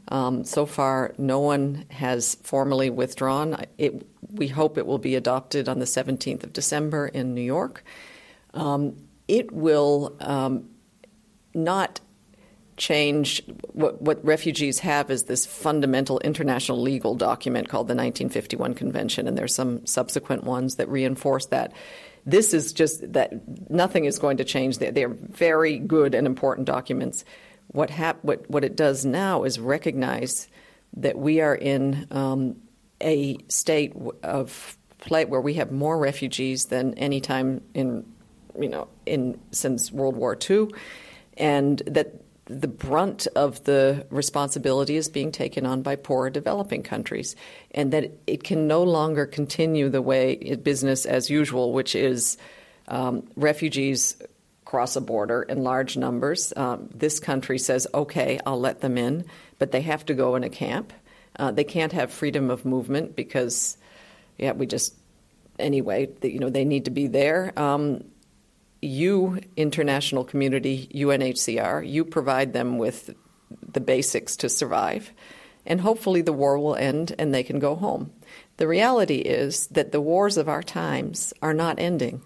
Um, 0.08 0.44
so 0.44 0.66
far, 0.66 1.14
no 1.18 1.40
one 1.40 1.84
has 1.90 2.36
formally 2.42 2.90
withdrawn. 2.90 3.64
It, 3.78 4.06
we 4.32 4.48
hope 4.48 4.78
it 4.78 4.86
will 4.86 4.98
be 4.98 5.14
adopted 5.14 5.68
on 5.68 5.78
the 5.78 5.84
17th 5.84 6.42
of 6.42 6.52
December 6.52 7.06
in 7.06 7.34
New 7.34 7.42
York. 7.42 7.84
Um, 8.54 8.96
it 9.28 9.52
will 9.52 10.16
um, 10.20 10.68
not 11.54 12.00
change 12.80 13.42
what, 13.72 14.00
what 14.02 14.24
refugees 14.24 14.80
have 14.80 15.10
is 15.10 15.24
this 15.24 15.46
fundamental 15.46 16.18
international 16.20 16.80
legal 16.80 17.14
document 17.14 17.68
called 17.68 17.86
the 17.86 17.94
1951 17.94 18.74
Convention, 18.74 19.28
and 19.28 19.38
there's 19.38 19.54
some 19.54 19.86
subsequent 19.86 20.42
ones 20.44 20.76
that 20.76 20.88
reinforce 20.88 21.46
that. 21.46 21.72
This 22.26 22.52
is 22.52 22.72
just 22.72 23.12
that 23.12 23.70
nothing 23.70 24.06
is 24.06 24.18
going 24.18 24.38
to 24.38 24.44
change. 24.44 24.78
They're, 24.78 24.92
they're 24.92 25.08
very 25.08 25.78
good 25.78 26.14
and 26.14 26.26
important 26.26 26.66
documents. 26.66 27.24
What, 27.68 27.90
hap- 27.90 28.24
what, 28.24 28.50
what 28.50 28.64
it 28.64 28.76
does 28.76 29.04
now 29.04 29.44
is 29.44 29.60
recognize 29.60 30.48
that 30.96 31.18
we 31.18 31.40
are 31.40 31.54
in 31.54 32.06
um, 32.10 32.56
a 33.00 33.36
state 33.48 33.92
of 34.22 34.76
play 34.98 35.24
where 35.24 35.40
we 35.40 35.54
have 35.54 35.70
more 35.70 35.98
refugees 35.98 36.66
than 36.66 36.94
any 36.94 37.20
time 37.20 37.62
in, 37.74 38.04
you 38.58 38.68
know, 38.68 38.88
in 39.06 39.38
since 39.50 39.92
World 39.92 40.16
War 40.16 40.36
II 40.48 40.68
and 41.36 41.82
that 41.86 42.14
the 42.46 42.68
brunt 42.68 43.28
of 43.36 43.62
the 43.64 44.04
responsibility 44.10 44.96
is 44.96 45.08
being 45.08 45.30
taken 45.30 45.64
on 45.64 45.82
by 45.82 45.94
poorer 45.94 46.30
developing 46.30 46.82
countries, 46.82 47.36
and 47.70 47.92
that 47.92 48.10
it 48.26 48.42
can 48.42 48.66
no 48.66 48.82
longer 48.82 49.24
continue 49.24 49.88
the 49.88 50.02
way 50.02 50.36
business 50.56 51.06
as 51.06 51.30
usual, 51.30 51.72
which 51.72 51.94
is 51.94 52.36
um, 52.88 53.28
refugees 53.36 54.16
cross 54.64 54.96
a 54.96 55.00
border 55.00 55.42
in 55.42 55.62
large 55.62 55.96
numbers. 55.96 56.52
Um, 56.56 56.88
this 56.94 57.20
country 57.20 57.58
says, 57.58 57.86
okay, 57.92 58.38
I'll 58.46 58.60
let 58.60 58.80
them 58.80 58.98
in, 58.98 59.24
but 59.58 59.72
they 59.72 59.80
have 59.82 60.04
to 60.06 60.14
go 60.14 60.34
in 60.34 60.44
a 60.44 60.50
camp. 60.50 60.92
Uh, 61.36 61.50
they 61.50 61.64
can't 61.64 61.92
have 61.92 62.12
freedom 62.12 62.50
of 62.50 62.64
movement 62.64 63.16
because, 63.16 63.76
yeah, 64.38 64.52
we 64.52 64.66
just 64.66 64.94
anyway, 65.58 66.08
you 66.22 66.38
know, 66.38 66.50
they 66.50 66.64
need 66.64 66.86
to 66.86 66.90
be 66.90 67.06
there. 67.06 67.52
Um, 67.56 68.04
you, 68.82 69.40
international 69.56 70.24
community, 70.24 70.88
UNHCR, 70.94 71.88
you 71.88 72.04
provide 72.04 72.52
them 72.52 72.78
with 72.78 73.14
the 73.72 73.80
basics 73.80 74.36
to 74.36 74.48
survive, 74.48 75.12
and 75.66 75.80
hopefully 75.80 76.22
the 76.22 76.32
war 76.32 76.58
will 76.58 76.76
end 76.76 77.14
and 77.18 77.34
they 77.34 77.42
can 77.42 77.58
go 77.58 77.74
home. 77.74 78.12
The 78.56 78.68
reality 78.68 79.16
is 79.16 79.66
that 79.68 79.92
the 79.92 80.00
wars 80.00 80.36
of 80.36 80.48
our 80.48 80.62
times 80.62 81.32
are 81.42 81.54
not 81.54 81.78
ending. 81.78 82.22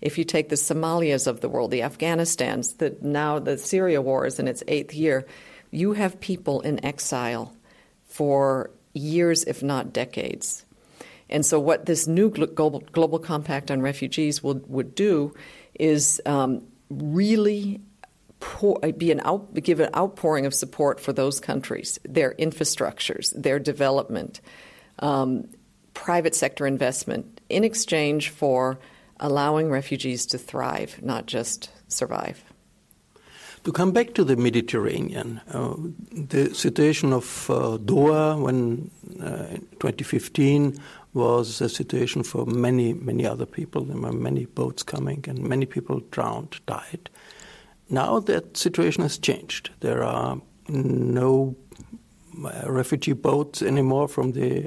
If 0.00 0.16
you 0.16 0.24
take 0.24 0.48
the 0.48 0.56
Somalias 0.56 1.26
of 1.26 1.40
the 1.40 1.48
world, 1.48 1.70
the 1.70 1.80
Afghanistans, 1.80 2.78
the, 2.78 2.96
now 3.02 3.38
the 3.38 3.58
Syria 3.58 4.00
war 4.00 4.26
is 4.26 4.38
in 4.38 4.48
its 4.48 4.62
eighth 4.68 4.94
year, 4.94 5.26
you 5.70 5.92
have 5.92 6.20
people 6.20 6.60
in 6.60 6.84
exile 6.84 7.52
for 8.06 8.70
years, 8.94 9.44
if 9.44 9.62
not 9.62 9.92
decades. 9.92 10.64
And 11.30 11.44
so, 11.44 11.60
what 11.60 11.86
this 11.86 12.06
new 12.06 12.30
global, 12.30 12.80
global 12.92 13.18
compact 13.18 13.70
on 13.70 13.82
refugees 13.82 14.42
will, 14.42 14.60
would 14.66 14.94
do 14.94 15.34
is 15.78 16.20
um, 16.26 16.62
really 16.90 17.80
pour, 18.40 18.78
be 18.96 19.10
an 19.10 19.20
out, 19.24 19.52
give 19.54 19.80
an 19.80 19.90
outpouring 19.96 20.46
of 20.46 20.54
support 20.54 21.00
for 21.00 21.12
those 21.12 21.40
countries, 21.40 21.98
their 22.04 22.34
infrastructures, 22.38 23.32
their 23.40 23.58
development, 23.58 24.40
um, 25.00 25.48
private 25.94 26.34
sector 26.34 26.66
investment, 26.66 27.40
in 27.48 27.64
exchange 27.64 28.30
for 28.30 28.78
allowing 29.20 29.70
refugees 29.70 30.26
to 30.26 30.38
thrive, 30.38 31.00
not 31.02 31.26
just 31.26 31.70
survive. 31.88 32.42
To 33.64 33.72
come 33.72 33.90
back 33.90 34.14
to 34.14 34.24
the 34.24 34.36
Mediterranean, 34.36 35.40
uh, 35.52 35.74
the 36.12 36.54
situation 36.54 37.12
of 37.12 37.50
uh, 37.50 37.76
Doa 37.78 38.40
when 38.40 38.90
uh, 39.20 39.58
2015 39.80 40.78
was 41.14 41.60
a 41.60 41.68
situation 41.68 42.22
for 42.22 42.46
many, 42.46 42.92
many 42.92 43.26
other 43.26 43.46
people. 43.46 43.84
There 43.84 43.96
were 43.96 44.12
many 44.12 44.46
boats 44.46 44.82
coming, 44.82 45.24
and 45.28 45.40
many 45.40 45.66
people 45.66 46.00
drowned, 46.10 46.60
died. 46.66 47.10
Now 47.90 48.20
that 48.20 48.56
situation 48.56 49.02
has 49.02 49.18
changed. 49.18 49.70
There 49.80 50.02
are 50.02 50.40
no 50.68 51.56
uh, 52.44 52.70
refugee 52.70 53.14
boats 53.14 53.62
anymore 53.62 54.08
from 54.08 54.32
the 54.32 54.66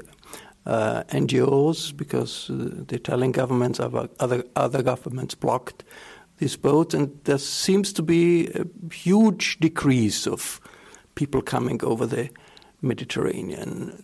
uh, 0.66 1.04
NGOs 1.04 1.96
because 1.96 2.50
uh, 2.50 2.84
the 2.86 2.96
Italian 2.96 3.32
governments, 3.32 3.80
other 3.80 4.44
other 4.56 4.82
governments 4.82 5.34
blocked 5.34 5.84
these 6.38 6.56
boats, 6.56 6.94
and 6.94 7.18
there 7.24 7.38
seems 7.38 7.92
to 7.92 8.02
be 8.02 8.48
a 8.48 8.64
huge 8.92 9.58
decrease 9.60 10.26
of 10.26 10.60
people 11.14 11.42
coming 11.42 11.82
over 11.84 12.06
the 12.06 12.30
Mediterranean. 12.80 14.02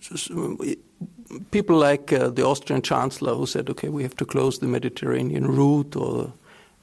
People 1.50 1.76
like 1.76 2.12
uh, 2.12 2.30
the 2.30 2.44
Austrian 2.44 2.82
Chancellor 2.82 3.34
who 3.34 3.46
said, 3.46 3.68
okay, 3.70 3.88
we 3.88 4.02
have 4.02 4.16
to 4.16 4.24
close 4.24 4.58
the 4.58 4.66
Mediterranean 4.66 5.46
route, 5.46 5.94
or 5.94 6.32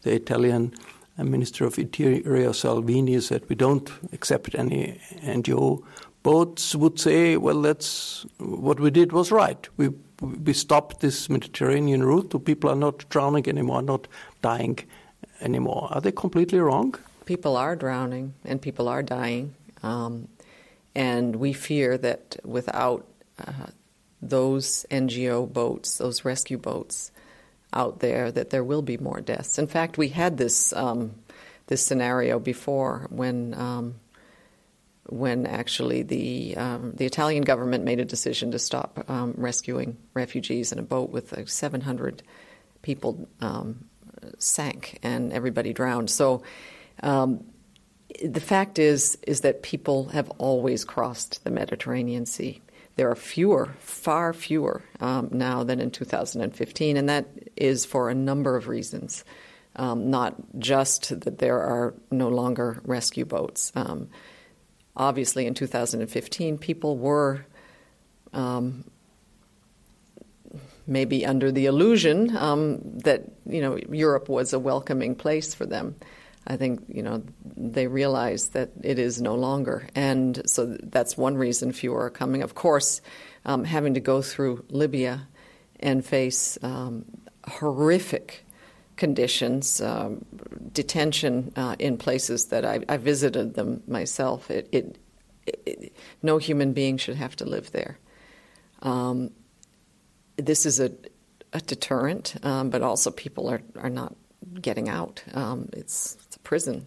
the 0.04 0.14
Italian 0.14 0.74
uh, 1.18 1.24
Minister 1.24 1.66
of 1.66 1.80
Interior 1.80 2.54
Salvini 2.54 3.20
said, 3.22 3.44
we 3.50 3.56
don't 3.56 3.90
accept 4.14 4.56
any 4.56 5.00
NGO 5.24 5.84
boats 6.26 6.76
would 6.76 7.00
say, 7.00 7.38
well, 7.38 7.62
that's 7.62 8.26
what 8.40 8.80
we 8.80 8.90
did 8.90 9.12
was 9.12 9.32
right. 9.32 9.70
We 9.78 9.90
we 10.22 10.54
stopped 10.54 11.02
this 11.02 11.30
Mediterranean 11.30 12.04
route. 12.04 12.32
So 12.32 12.40
people 12.40 12.70
are 12.70 12.82
not 12.88 13.08
drowning 13.10 13.48
anymore, 13.48 13.82
not 13.82 14.08
dying 14.42 14.80
anymore. 15.42 15.90
Are 15.92 16.02
they 16.02 16.12
completely 16.12 16.60
wrong? 16.60 16.96
People 17.26 17.58
are 17.58 17.76
drowning 17.76 18.34
and 18.46 18.62
people 18.62 18.88
are 18.88 19.04
dying, 19.04 19.54
um, 19.84 20.28
and 20.96 21.36
we 21.36 21.54
fear 21.54 21.98
that 21.98 22.38
without 22.44 23.06
uh, 23.40 23.68
those 24.30 24.86
NGO 24.92 25.52
boats, 25.52 25.98
those 25.98 26.26
rescue 26.26 26.58
boats 26.58 27.12
out 27.74 28.00
there, 28.00 28.32
that 28.32 28.50
there 28.50 28.64
will 28.64 28.82
be 28.82 28.98
more 28.98 29.22
deaths. 29.22 29.58
In 29.58 29.68
fact, 29.68 29.98
we 29.98 30.10
had 30.10 30.38
this 30.38 30.74
um, 30.74 31.16
this 31.68 31.86
scenario 31.86 32.40
before 32.40 33.08
when. 33.10 33.54
Um, 33.54 33.96
when 35.08 35.46
actually 35.46 36.02
the 36.02 36.58
um, 36.58 36.94
the 36.96 37.06
Italian 37.06 37.44
government 37.44 37.84
made 37.84 38.00
a 38.00 38.06
decision 38.06 38.52
to 38.52 38.58
stop 38.58 39.06
um, 39.08 39.36
rescuing 39.38 39.98
refugees 40.16 40.72
in 40.72 40.80
a 40.80 40.82
boat 40.82 41.12
with 41.12 41.32
uh, 41.32 41.46
700 41.46 42.24
people 42.82 43.28
um, 43.40 43.86
sank 44.38 45.00
and 45.04 45.32
everybody 45.32 45.74
drowned. 45.74 46.10
So 46.10 46.44
um, 47.04 47.44
the 48.24 48.40
fact 48.40 48.80
is 48.80 49.18
is 49.28 49.42
that 49.42 49.62
people 49.62 50.06
have 50.10 50.30
always 50.38 50.86
crossed 50.86 51.44
the 51.44 51.52
Mediterranean 51.52 52.26
Sea. 52.26 52.62
There 52.96 53.10
are 53.10 53.16
fewer, 53.16 53.76
far 53.80 54.32
fewer 54.34 54.84
um, 55.00 55.30
now 55.32 55.64
than 55.64 55.80
in 55.80 55.92
2015, 55.92 56.98
and 56.98 57.10
that 57.10 57.28
is 57.56 57.86
for 57.86 58.10
a 58.10 58.16
number 58.16 58.56
of 58.56 58.68
reasons. 58.68 59.26
Um, 59.78 60.10
not 60.10 60.36
just 60.58 61.20
that 61.20 61.40
there 61.40 61.60
are 61.60 61.94
no 62.10 62.30
longer 62.30 62.80
rescue 62.86 63.26
boats 63.26 63.74
obviously 64.96 65.46
in 65.46 65.54
2015, 65.54 66.58
people 66.58 66.98
were 66.98 67.46
um, 68.34 68.84
maybe 70.88 71.26
under 71.26 71.52
the 71.52 71.66
illusion 71.66 72.36
um, 72.38 72.80
that 73.00 73.24
you 73.46 73.62
know 73.62 73.78
Europe 73.90 74.30
was 74.30 74.54
a 74.54 74.60
welcoming 74.60 75.16
place 75.16 75.54
for 75.54 75.66
them. 75.66 75.96
I 76.48 76.58
think 76.58 76.84
you 76.88 77.02
know 77.02 77.24
they 77.56 77.88
realize 77.88 78.50
that 78.50 78.72
it 78.84 79.00
is 79.00 79.22
no 79.22 79.36
longer, 79.36 79.88
and 79.96 80.42
so 80.50 80.78
that's 80.84 81.18
one 81.18 81.38
reason 81.38 81.72
fewer 81.72 82.06
are 82.06 82.10
coming. 82.10 82.44
Of 82.44 82.56
course, 82.56 83.02
um, 83.46 83.64
having 83.64 83.96
to 83.96 84.00
go 84.00 84.22
through 84.22 84.66
Libya 84.70 85.28
and 85.80 86.06
face 86.06 86.58
um, 86.62 87.06
horrific 87.48 88.46
conditions, 88.96 89.82
um, 89.82 90.24
detention 90.72 91.52
uh, 91.56 91.76
in 91.80 91.98
places 91.98 92.46
that 92.48 92.66
I, 92.66 92.80
I, 92.88 92.98
visited 92.98 93.56
them 93.56 93.84
myself. 93.88 94.50
It, 94.50 94.70
it, 94.72 94.98
it, 95.66 95.96
no 96.22 96.38
human 96.38 96.74
being 96.74 96.98
should 96.98 97.18
have 97.18 97.36
to 97.38 97.46
live 97.46 97.72
there. 97.72 97.98
Um, 98.82 99.32
this 100.38 100.66
is 100.66 100.80
a, 100.80 100.92
a 101.54 101.60
deterrent, 101.60 102.36
um, 102.44 102.70
but 102.70 102.82
also 102.82 103.12
people 103.12 103.50
are, 103.50 103.62
are 103.78 103.90
not 103.90 104.16
getting 104.62 104.90
out. 104.90 105.24
Um, 105.34 105.70
it's, 105.74 106.18
prison. 106.46 106.86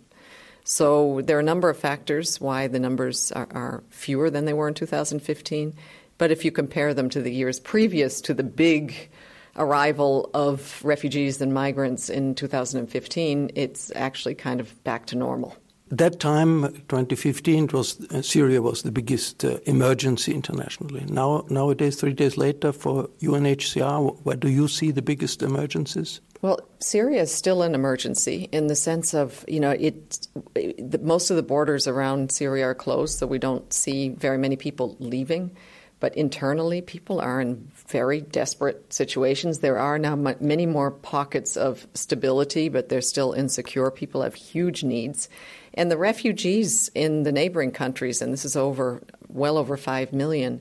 So 0.64 1.22
there 1.24 1.36
are 1.36 1.40
a 1.40 1.44
number 1.44 1.70
of 1.70 1.78
factors 1.78 2.40
why 2.40 2.66
the 2.66 2.78
numbers 2.78 3.32
are, 3.32 3.48
are 3.52 3.84
fewer 3.90 4.30
than 4.30 4.44
they 4.44 4.52
were 4.52 4.68
in 4.68 4.74
2015. 4.74 5.74
But 6.18 6.30
if 6.30 6.44
you 6.44 6.50
compare 6.50 6.94
them 6.94 7.08
to 7.10 7.22
the 7.22 7.32
years 7.32 7.60
previous 7.60 8.20
to 8.22 8.34
the 8.34 8.42
big 8.42 9.10
arrival 9.56 10.30
of 10.34 10.80
refugees 10.84 11.40
and 11.40 11.54
migrants 11.54 12.10
in 12.10 12.34
2015, 12.34 13.50
it's 13.54 13.92
actually 13.94 14.34
kind 14.34 14.60
of 14.60 14.84
back 14.84 15.06
to 15.06 15.16
normal. 15.16 15.56
That 15.90 16.20
time, 16.20 16.64
2015, 16.88 17.68
was 17.68 17.98
uh, 18.10 18.20
Syria 18.20 18.60
was 18.60 18.82
the 18.82 18.92
biggest 18.92 19.42
uh, 19.42 19.58
emergency 19.64 20.34
internationally. 20.34 21.06
Now, 21.08 21.46
nowadays, 21.48 21.96
three 21.96 22.12
days 22.12 22.36
later, 22.36 22.72
for 22.72 23.08
UNHCR, 23.20 24.18
where 24.22 24.36
do 24.36 24.50
you 24.50 24.68
see 24.68 24.90
the 24.90 25.00
biggest 25.00 25.42
emergencies? 25.42 26.20
Well, 26.40 26.60
Syria 26.78 27.22
is 27.22 27.34
still 27.34 27.62
an 27.62 27.74
emergency 27.74 28.48
in 28.52 28.68
the 28.68 28.76
sense 28.76 29.12
of, 29.12 29.44
you 29.48 29.58
know, 29.58 29.70
it, 29.70 30.28
it, 30.54 31.02
most 31.02 31.30
of 31.30 31.36
the 31.36 31.42
borders 31.42 31.88
around 31.88 32.30
Syria 32.30 32.66
are 32.66 32.74
closed, 32.74 33.18
so 33.18 33.26
we 33.26 33.38
don't 33.38 33.72
see 33.72 34.10
very 34.10 34.38
many 34.38 34.54
people 34.54 34.96
leaving. 35.00 35.56
But 36.00 36.16
internally, 36.16 36.80
people 36.80 37.20
are 37.20 37.40
in 37.40 37.68
very 37.88 38.20
desperate 38.20 38.92
situations. 38.92 39.58
There 39.58 39.78
are 39.78 39.98
now 39.98 40.12
m- 40.12 40.36
many 40.38 40.64
more 40.64 40.92
pockets 40.92 41.56
of 41.56 41.88
stability, 41.94 42.68
but 42.68 42.88
they're 42.88 43.00
still 43.00 43.32
insecure. 43.32 43.90
People 43.90 44.22
have 44.22 44.36
huge 44.36 44.84
needs. 44.84 45.28
And 45.74 45.90
the 45.90 45.96
refugees 45.96 46.88
in 46.94 47.24
the 47.24 47.32
neighboring 47.32 47.72
countries, 47.72 48.22
and 48.22 48.32
this 48.32 48.44
is 48.44 48.54
over 48.54 49.02
well 49.26 49.58
over 49.58 49.76
5 49.76 50.12
million, 50.12 50.60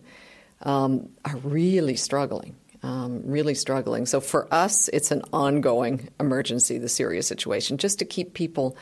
um, 0.64 1.10
are 1.24 1.38
really 1.38 1.96
struggling. 1.96 2.56
Um, 2.84 3.24
really 3.26 3.56
struggling. 3.56 4.06
So 4.06 4.22
for 4.22 4.48
us, 4.54 4.88
it's 4.90 5.10
an 5.10 5.24
ongoing 5.34 6.10
emergency, 6.20 6.78
the 6.78 6.88
Syria 6.88 7.24
situation, 7.24 7.78
just 7.78 7.98
to 8.00 8.06
keep 8.06 8.36
people 8.36 8.78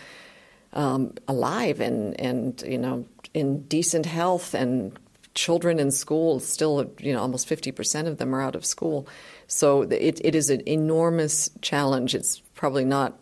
um, 0.73 1.13
alive 1.29 1.79
and, 1.79 2.19
and, 2.19 2.61
you 2.67 2.77
know, 2.77 3.05
in 3.33 3.61
decent 3.63 4.05
health. 4.05 4.53
And 4.53 4.99
children 5.35 5.79
in 5.79 5.91
school 5.91 6.39
still 6.39 6.89
you 6.97 7.13
know 7.13 7.19
almost 7.19 7.47
50% 7.47 8.07
of 8.07 8.17
them 8.17 8.33
are 8.33 8.41
out 8.41 8.55
of 8.55 8.65
school. 8.65 9.07
So 9.47 9.83
it, 9.83 10.19
it 10.23 10.33
is 10.33 10.49
an 10.49 10.67
enormous 10.67 11.51
challenge. 11.61 12.15
It's 12.15 12.39
probably 12.55 12.85
not 12.85 13.19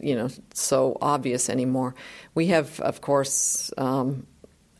you 0.00 0.14
know 0.14 0.28
so 0.54 0.96
obvious 1.02 1.50
anymore. 1.50 1.94
We 2.34 2.46
have 2.46 2.80
of 2.80 3.00
course 3.00 3.72
um, 3.76 4.26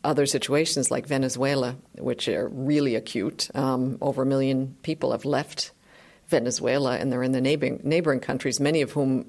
other 0.04 0.26
situations 0.26 0.90
like 0.90 1.06
Venezuela 1.06 1.76
which 1.98 2.28
are 2.28 2.48
really 2.48 2.94
acute 2.94 3.48
um, 3.54 3.98
over 4.00 4.22
a 4.22 4.26
million 4.26 4.76
people 4.82 5.12
have 5.12 5.24
left 5.24 5.72
Venezuela 6.28 6.96
and 6.96 7.12
they're 7.12 7.22
in 7.22 7.32
the 7.32 7.40
neighboring 7.40 7.80
neighboring 7.84 8.20
countries 8.20 8.58
many 8.58 8.82
of 8.82 8.92
whom 8.92 9.26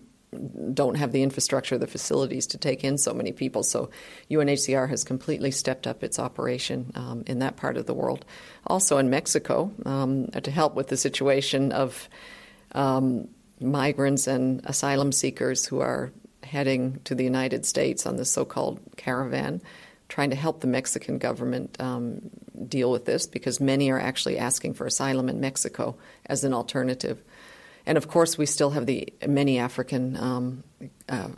don't 0.73 0.95
have 0.95 1.11
the 1.11 1.23
infrastructure, 1.23 1.77
the 1.77 1.87
facilities 1.87 2.47
to 2.47 2.57
take 2.57 2.83
in 2.83 2.97
so 2.97 3.13
many 3.13 3.31
people. 3.31 3.63
So 3.63 3.89
UNHCR 4.29 4.89
has 4.89 5.03
completely 5.03 5.51
stepped 5.51 5.87
up 5.87 6.03
its 6.03 6.19
operation 6.19 6.91
um, 6.95 7.23
in 7.27 7.39
that 7.39 7.55
part 7.55 7.77
of 7.77 7.85
the 7.85 7.93
world. 7.93 8.25
Also 8.67 8.97
in 8.97 9.09
Mexico, 9.09 9.71
um, 9.85 10.27
to 10.27 10.51
help 10.51 10.75
with 10.75 10.87
the 10.87 10.97
situation 10.97 11.71
of 11.71 12.09
um, 12.73 13.27
migrants 13.59 14.27
and 14.27 14.61
asylum 14.65 15.11
seekers 15.11 15.65
who 15.65 15.79
are 15.79 16.11
heading 16.43 16.99
to 17.05 17.15
the 17.15 17.23
United 17.23 17.65
States 17.65 18.05
on 18.05 18.17
the 18.17 18.25
so 18.25 18.45
called 18.45 18.79
caravan, 18.97 19.61
trying 20.09 20.29
to 20.29 20.35
help 20.35 20.61
the 20.61 20.67
Mexican 20.67 21.17
government 21.17 21.75
um, 21.79 22.29
deal 22.67 22.91
with 22.91 23.05
this 23.05 23.25
because 23.27 23.59
many 23.59 23.89
are 23.91 23.99
actually 23.99 24.37
asking 24.37 24.73
for 24.73 24.85
asylum 24.85 25.29
in 25.29 25.39
Mexico 25.39 25.97
as 26.25 26.43
an 26.43 26.53
alternative. 26.53 27.21
And 27.85 27.97
of 27.97 28.07
course, 28.07 28.37
we 28.37 28.45
still 28.45 28.69
have 28.71 28.85
the 28.85 29.11
many 29.27 29.59
African 29.59 30.15
um, 30.17 30.63
uh, 31.09 31.29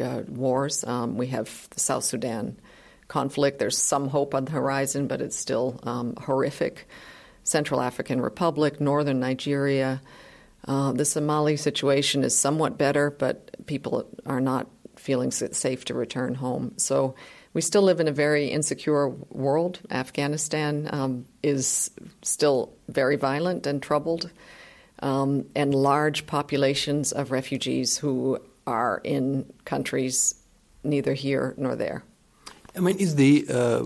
uh, 0.00 0.22
wars. 0.28 0.84
Um, 0.84 1.16
we 1.16 1.28
have 1.28 1.68
the 1.70 1.80
South 1.80 2.04
Sudan 2.04 2.58
conflict. 3.08 3.58
There's 3.58 3.78
some 3.78 4.08
hope 4.08 4.34
on 4.34 4.44
the 4.44 4.52
horizon, 4.52 5.06
but 5.06 5.20
it's 5.20 5.36
still 5.36 5.78
um, 5.84 6.16
horrific. 6.16 6.88
Central 7.44 7.80
African 7.80 8.20
Republic, 8.20 8.80
northern 8.80 9.20
Nigeria. 9.20 10.00
Uh, 10.66 10.92
the 10.92 11.04
Somali 11.04 11.56
situation 11.56 12.22
is 12.22 12.36
somewhat 12.36 12.78
better, 12.78 13.10
but 13.10 13.66
people 13.66 14.06
are 14.26 14.40
not 14.40 14.68
feeling 14.96 15.30
safe 15.30 15.84
to 15.86 15.94
return 15.94 16.34
home. 16.34 16.74
So 16.76 17.16
we 17.54 17.60
still 17.60 17.82
live 17.82 18.00
in 18.00 18.08
a 18.08 18.12
very 18.12 18.48
insecure 18.48 19.08
world. 19.30 19.80
Afghanistan 19.90 20.88
um, 20.92 21.26
is 21.42 21.90
still 22.22 22.72
very 22.88 23.16
violent 23.16 23.66
and 23.66 23.82
troubled 23.82 24.30
um, 25.02 25.44
and 25.54 25.74
large 25.74 26.26
populations 26.26 27.12
of 27.12 27.30
refugees 27.30 27.98
who 27.98 28.38
are 28.66 29.00
in 29.04 29.52
countries 29.64 30.34
neither 30.84 31.14
here 31.14 31.54
nor 31.56 31.76
there. 31.76 32.02
I 32.76 32.80
mean, 32.80 32.96
is 32.96 33.16
the 33.16 33.44
uh, 33.50 33.84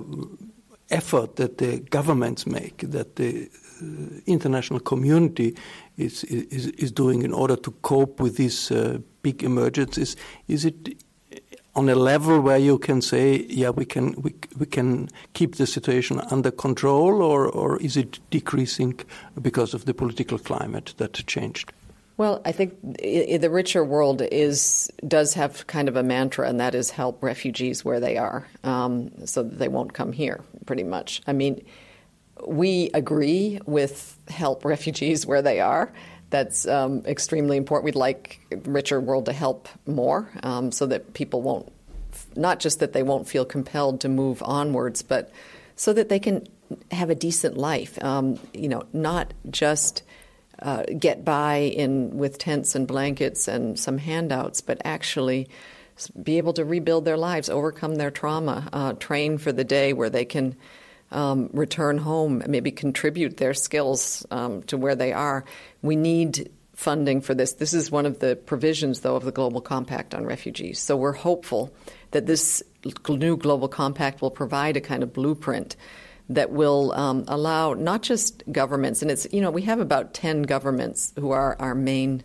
effort 0.90 1.36
that 1.36 1.58
the 1.58 1.80
governments 1.80 2.46
make, 2.46 2.78
that 2.78 3.16
the 3.16 3.50
uh, 3.82 4.20
international 4.26 4.80
community 4.80 5.56
is, 5.96 6.24
is, 6.24 6.68
is 6.68 6.92
doing 6.92 7.22
in 7.22 7.32
order 7.32 7.56
to 7.56 7.70
cope 7.82 8.20
with 8.20 8.36
these 8.36 8.70
uh, 8.70 8.98
big 9.22 9.42
emergencies, 9.42 10.16
is 10.46 10.64
it 10.64 11.02
on 11.76 11.88
a 11.88 11.94
level 11.94 12.40
where 12.40 12.58
you 12.58 12.78
can 12.78 13.02
say, 13.02 13.46
yeah, 13.48 13.70
we 13.70 13.84
can 13.84 14.20
we, 14.22 14.34
we 14.58 14.66
can 14.66 15.08
keep 15.34 15.56
the 15.56 15.66
situation 15.66 16.20
under 16.30 16.50
control, 16.50 17.22
or 17.22 17.46
or 17.46 17.80
is 17.82 17.96
it 17.96 18.18
decreasing 18.30 18.98
because 19.40 19.74
of 19.74 19.84
the 19.84 19.94
political 19.94 20.38
climate 20.38 20.94
that 20.96 21.12
changed? 21.26 21.72
Well, 22.16 22.40
I 22.46 22.52
think 22.52 22.72
the 22.82 23.50
richer 23.50 23.84
world 23.84 24.22
is 24.22 24.90
does 25.06 25.34
have 25.34 25.66
kind 25.66 25.88
of 25.88 25.96
a 25.96 26.02
mantra, 26.02 26.48
and 26.48 26.58
that 26.60 26.74
is 26.74 26.90
help 26.90 27.22
refugees 27.22 27.84
where 27.84 28.00
they 28.00 28.16
are, 28.16 28.48
um, 28.64 29.10
so 29.26 29.42
that 29.42 29.58
they 29.58 29.68
won't 29.68 29.92
come 29.92 30.12
here. 30.12 30.40
Pretty 30.64 30.84
much. 30.84 31.20
I 31.26 31.34
mean, 31.34 31.62
we 32.46 32.90
agree 32.94 33.60
with 33.66 34.18
help 34.28 34.64
refugees 34.64 35.26
where 35.26 35.42
they 35.42 35.60
are. 35.60 35.92
That's 36.30 36.66
um, 36.66 37.02
extremely 37.06 37.56
important. 37.56 37.84
We'd 37.84 37.94
like 37.94 38.40
richer 38.64 39.00
world 39.00 39.26
to 39.26 39.32
help 39.32 39.68
more, 39.86 40.28
um, 40.42 40.72
so 40.72 40.86
that 40.86 41.14
people 41.14 41.42
won't, 41.42 41.72
not 42.34 42.60
just 42.60 42.80
that 42.80 42.92
they 42.92 43.02
won't 43.02 43.28
feel 43.28 43.44
compelled 43.44 44.00
to 44.00 44.08
move 44.08 44.42
onwards, 44.42 45.02
but 45.02 45.30
so 45.76 45.92
that 45.92 46.08
they 46.08 46.18
can 46.18 46.46
have 46.90 47.10
a 47.10 47.14
decent 47.14 47.56
life. 47.56 48.02
Um, 48.02 48.40
you 48.52 48.68
know, 48.68 48.82
not 48.92 49.34
just 49.50 50.02
uh, 50.60 50.84
get 50.98 51.24
by 51.24 51.56
in 51.56 52.16
with 52.16 52.38
tents 52.38 52.74
and 52.74 52.88
blankets 52.88 53.46
and 53.46 53.78
some 53.78 53.98
handouts, 53.98 54.60
but 54.60 54.80
actually 54.84 55.48
be 56.22 56.38
able 56.38 56.52
to 56.54 56.64
rebuild 56.64 57.04
their 57.04 57.16
lives, 57.16 57.48
overcome 57.48 57.96
their 57.96 58.10
trauma, 58.10 58.68
uh, 58.72 58.92
train 58.94 59.38
for 59.38 59.52
the 59.52 59.64
day 59.64 59.92
where 59.92 60.10
they 60.10 60.24
can 60.24 60.56
um, 61.10 61.50
return 61.52 61.98
home, 61.98 62.40
and 62.40 62.50
maybe 62.50 62.70
contribute 62.70 63.36
their 63.36 63.54
skills 63.54 64.26
um, 64.30 64.62
to 64.64 64.76
where 64.76 64.94
they 64.94 65.12
are. 65.12 65.44
We 65.82 65.96
need 65.96 66.50
funding 66.74 67.22
for 67.22 67.34
this. 67.34 67.54
This 67.54 67.72
is 67.72 67.90
one 67.90 68.06
of 68.06 68.18
the 68.18 68.36
provisions, 68.36 69.00
though, 69.00 69.16
of 69.16 69.24
the 69.24 69.32
Global 69.32 69.60
Compact 69.60 70.14
on 70.14 70.26
refugees. 70.26 70.78
So 70.78 70.96
we're 70.96 71.12
hopeful 71.12 71.74
that 72.10 72.26
this 72.26 72.62
new 73.08 73.36
Global 73.36 73.68
Compact 73.68 74.20
will 74.20 74.30
provide 74.30 74.76
a 74.76 74.80
kind 74.80 75.02
of 75.02 75.12
blueprint 75.12 75.76
that 76.28 76.50
will 76.50 76.92
um, 76.92 77.24
allow 77.28 77.72
not 77.72 78.02
just 78.02 78.42
governments, 78.50 79.00
and 79.00 79.10
it's, 79.10 79.26
you 79.32 79.40
know, 79.40 79.50
we 79.50 79.62
have 79.62 79.80
about 79.80 80.12
10 80.12 80.42
governments 80.42 81.12
who 81.18 81.30
are 81.30 81.56
our 81.60 81.74
main 81.74 82.24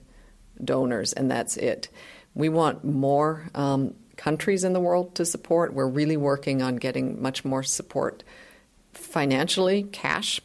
donors, 0.63 1.13
and 1.13 1.30
that's 1.30 1.56
it. 1.58 1.89
We 2.34 2.50
want 2.50 2.84
more 2.84 3.50
um, 3.54 3.94
countries 4.17 4.63
in 4.63 4.74
the 4.74 4.80
world 4.80 5.15
to 5.15 5.26
support. 5.26 5.74
We're 5.74 5.88
really 5.88 6.17
working 6.17 6.62
on 6.62 6.78
getting 6.78 7.22
much 7.22 7.46
more 7.46 7.63
support 7.63 8.24
financially, 9.12 9.84
cash 9.84 10.41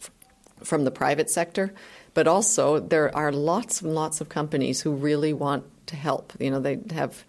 from 0.63 0.85
the 0.85 0.91
private 0.91 1.31
sector, 1.31 1.73
but 2.15 2.27
also 2.27 2.81
there 2.81 3.15
are 3.15 3.33
lots 3.33 3.83
and 3.83 3.95
lots 3.95 4.21
of 4.21 4.29
companies 4.29 4.81
who 4.81 4.93
really 4.93 5.33
want 5.33 5.65
to 5.87 5.97
help. 5.97 6.33
You 6.41 6.51
know, 6.51 6.61
they 6.61 6.79
have 6.93 7.25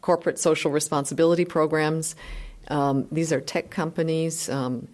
corporate 0.00 0.38
social 0.38 0.70
responsibility 0.70 1.44
programs. 1.44 2.14
Um, 2.68 3.08
these 3.10 3.32
are 3.32 3.40
tech 3.40 3.70
companies. 3.70 4.48
Um, 4.48 4.88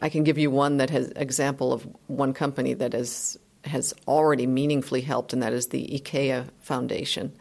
I 0.00 0.08
can 0.08 0.24
give 0.24 0.38
you 0.38 0.50
one 0.50 0.78
that 0.78 0.90
has 0.90 1.08
example 1.16 1.72
of 1.72 1.86
one 2.06 2.32
company 2.32 2.74
that 2.74 2.92
has 2.92 3.38
has 3.64 3.94
already 4.08 4.46
meaningfully 4.46 5.02
helped, 5.02 5.32
and 5.32 5.42
that 5.42 5.52
is 5.52 5.68
the 5.68 5.86
IKEA 5.86 6.48
Foundation. 6.60 7.32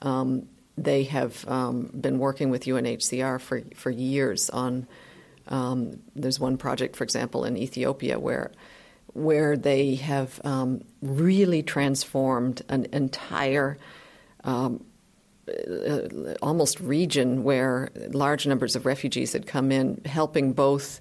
Um, 0.00 0.48
they 0.76 1.04
have 1.04 1.48
um, 1.48 1.90
been 1.98 2.18
working 2.18 2.50
with 2.50 2.64
UNHCR 2.64 3.40
for 3.40 3.62
for 3.74 3.90
years 3.90 4.50
on. 4.50 4.86
Um, 5.48 6.00
there's 6.14 6.38
one 6.38 6.56
project, 6.56 6.96
for 6.96 7.04
example, 7.04 7.44
in 7.44 7.56
Ethiopia 7.56 8.18
where 8.18 8.52
where 9.12 9.56
they 9.56 9.96
have 9.96 10.40
um, 10.44 10.82
really 11.02 11.62
transformed 11.64 12.62
an 12.68 12.86
entire 12.92 13.76
um, 14.44 14.84
uh, 15.48 16.34
almost 16.42 16.78
region 16.80 17.42
where 17.42 17.90
large 18.10 18.46
numbers 18.46 18.76
of 18.76 18.86
refugees 18.86 19.32
had 19.32 19.46
come 19.46 19.72
in, 19.72 20.00
helping 20.04 20.52
both 20.52 21.00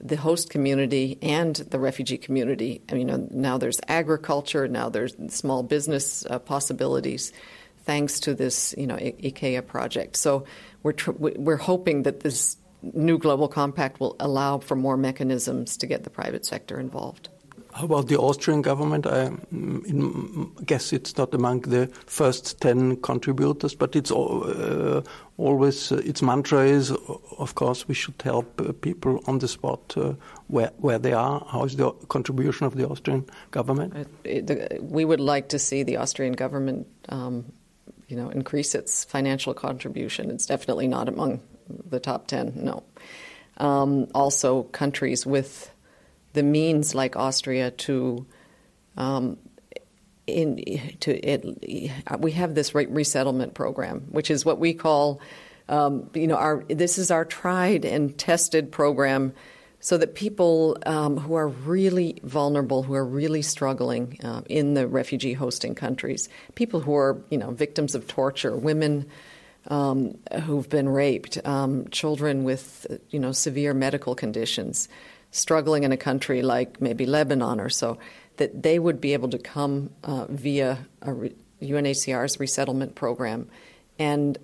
the 0.00 0.16
host 0.16 0.48
community 0.48 1.18
and 1.20 1.56
the 1.56 1.78
refugee 1.78 2.16
community. 2.16 2.80
I 2.88 2.94
mean, 2.94 3.28
now 3.30 3.58
there's 3.58 3.80
agriculture, 3.88 4.66
now 4.66 4.88
there's 4.88 5.14
small 5.28 5.62
business 5.62 6.24
uh, 6.30 6.38
possibilities, 6.38 7.32
thanks 7.84 8.20
to 8.20 8.34
this, 8.34 8.74
you 8.78 8.86
know, 8.86 8.94
I- 8.94 9.14
IKEA 9.22 9.66
project. 9.66 10.16
So 10.16 10.44
we're 10.82 10.92
tr- 10.92 11.12
we're 11.18 11.56
hoping 11.56 12.04
that 12.04 12.20
this 12.20 12.56
new 12.82 13.18
global 13.18 13.48
compact 13.48 14.00
will 14.00 14.16
allow 14.20 14.58
for 14.58 14.76
more 14.76 14.96
mechanisms 14.96 15.76
to 15.76 15.86
get 15.86 16.04
the 16.04 16.10
private 16.10 16.44
sector 16.44 16.80
involved. 16.80 17.28
How 17.72 17.84
about 17.84 18.08
the 18.08 18.18
Austrian 18.18 18.62
government? 18.62 19.06
I 19.06 19.28
mm, 19.52 20.66
guess 20.66 20.92
it's 20.92 21.16
not 21.16 21.32
among 21.32 21.60
the 21.60 21.86
first 22.06 22.60
10 22.60 22.96
contributors, 22.96 23.76
but 23.76 23.94
it's 23.94 24.10
uh, 24.10 25.02
always, 25.38 25.92
uh, 25.92 25.98
its 25.98 26.20
mantra 26.20 26.64
is, 26.64 26.90
of 27.38 27.54
course, 27.54 27.86
we 27.86 27.94
should 27.94 28.20
help 28.22 28.60
uh, 28.60 28.72
people 28.72 29.22
on 29.26 29.38
the 29.38 29.46
spot 29.46 29.94
uh, 29.96 30.14
where, 30.48 30.72
where 30.78 30.98
they 30.98 31.12
are. 31.12 31.46
How 31.48 31.64
is 31.64 31.76
the 31.76 31.92
contribution 32.08 32.66
of 32.66 32.76
the 32.76 32.88
Austrian 32.88 33.24
government? 33.52 34.08
It, 34.24 34.50
it, 34.50 34.82
we 34.82 35.04
would 35.04 35.20
like 35.20 35.48
to 35.50 35.58
see 35.58 35.84
the 35.84 35.96
Austrian 35.98 36.32
government, 36.32 36.88
um, 37.08 37.52
you 38.08 38.16
know, 38.16 38.30
increase 38.30 38.74
its 38.74 39.04
financial 39.04 39.54
contribution. 39.54 40.30
It's 40.30 40.46
definitely 40.46 40.88
not 40.88 41.08
among 41.08 41.40
the 41.88 42.00
top 42.00 42.26
10, 42.26 42.52
no. 42.56 42.82
Um, 43.56 44.08
also, 44.14 44.64
countries 44.64 45.26
with 45.26 45.70
the 46.32 46.42
means 46.42 46.94
like 46.94 47.16
Austria 47.16 47.70
to 47.70 48.26
um, 48.96 49.38
in 50.26 50.96
to 51.00 51.12
it, 51.12 51.90
we 52.18 52.32
have 52.32 52.54
this 52.54 52.74
resettlement 52.74 53.54
program, 53.54 54.06
which 54.10 54.30
is 54.30 54.44
what 54.44 54.58
we 54.58 54.74
call 54.74 55.20
um, 55.68 56.10
you 56.14 56.26
know 56.26 56.36
our 56.36 56.64
this 56.68 56.98
is 56.98 57.10
our 57.10 57.24
tried 57.24 57.84
and 57.84 58.16
tested 58.16 58.72
program. 58.72 59.32
So 59.82 59.96
that 59.96 60.14
people 60.14 60.76
um, 60.84 61.16
who 61.16 61.36
are 61.36 61.48
really 61.48 62.20
vulnerable, 62.22 62.82
who 62.82 62.92
are 62.92 63.04
really 63.04 63.40
struggling 63.40 64.18
uh, 64.22 64.42
in 64.46 64.74
the 64.74 64.86
refugee 64.86 65.32
hosting 65.32 65.74
countries, 65.74 66.28
people 66.54 66.80
who 66.80 66.94
are 66.94 67.22
you 67.30 67.38
know 67.38 67.50
victims 67.52 67.94
of 67.94 68.06
torture, 68.06 68.54
women 68.54 69.06
um, 69.68 70.16
who've 70.44 70.68
been 70.68 70.88
raped, 70.88 71.38
um, 71.44 71.88
children 71.90 72.44
with 72.44 72.86
you 73.10 73.18
know 73.18 73.32
severe 73.32 73.74
medical 73.74 74.14
conditions, 74.14 74.88
struggling 75.30 75.84
in 75.84 75.92
a 75.92 75.96
country 75.96 76.42
like 76.42 76.80
maybe 76.80 77.06
Lebanon 77.06 77.60
or 77.60 77.68
so, 77.68 77.98
that 78.36 78.62
they 78.62 78.78
would 78.78 79.00
be 79.00 79.12
able 79.12 79.28
to 79.30 79.38
come 79.38 79.90
uh, 80.04 80.26
via 80.28 80.78
re- 81.04 81.34
UNHCR's 81.62 82.40
resettlement 82.40 82.94
program 82.94 83.48
and 83.98 84.38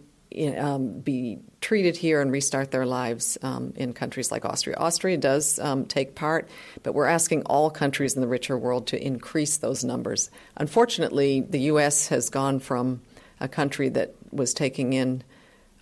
um, 0.59 1.01
be 1.01 1.39
treated 1.61 1.97
here 1.97 2.21
and 2.21 2.31
restart 2.31 2.71
their 2.71 2.85
lives 2.85 3.39
um, 3.43 3.73
in 3.77 3.93
countries 3.93 4.31
like 4.31 4.45
Austria. 4.45 4.77
Austria 4.77 5.17
does 5.17 5.59
um, 5.59 5.87
take 5.87 6.15
part, 6.15 6.49
but 6.83 6.95
we're 6.95 7.07
asking 7.07 7.43
all 7.45 7.71
countries 7.71 8.15
in 8.15 8.21
the 8.21 8.29
richer 8.29 8.59
world 8.59 8.89
to 8.89 9.03
increase 9.03 9.57
those 9.59 9.83
numbers. 9.83 10.31
Unfortunately, 10.57 11.41
the 11.41 11.61
U.S. 11.61 12.09
has 12.09 12.29
gone 12.29 12.61
from 12.61 13.01
a 13.41 13.49
country 13.49 13.89
that 13.91 14.15
was 14.37 14.55
taking 14.55 14.93
in 14.93 15.23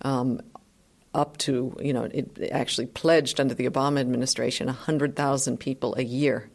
um, 0.01 0.41
up 1.13 1.37
to, 1.37 1.75
you 1.81 1.93
know, 1.93 2.03
it 2.03 2.49
actually 2.51 2.87
pledged 2.87 3.39
under 3.39 3.53
the 3.53 3.69
Obama 3.69 3.99
administration 3.99 4.67
100,000 4.67 5.57
people 5.57 5.95
a 5.95 6.03
year, 6.03 6.49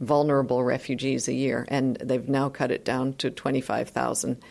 vulnerable 0.00 0.62
refugees 0.62 1.28
a 1.28 1.32
year, 1.32 1.66
and 1.68 1.96
they've 1.96 2.28
now 2.28 2.48
cut 2.48 2.70
it 2.70 2.84
down 2.84 3.14
to 3.14 3.30
25,000. 3.30 4.42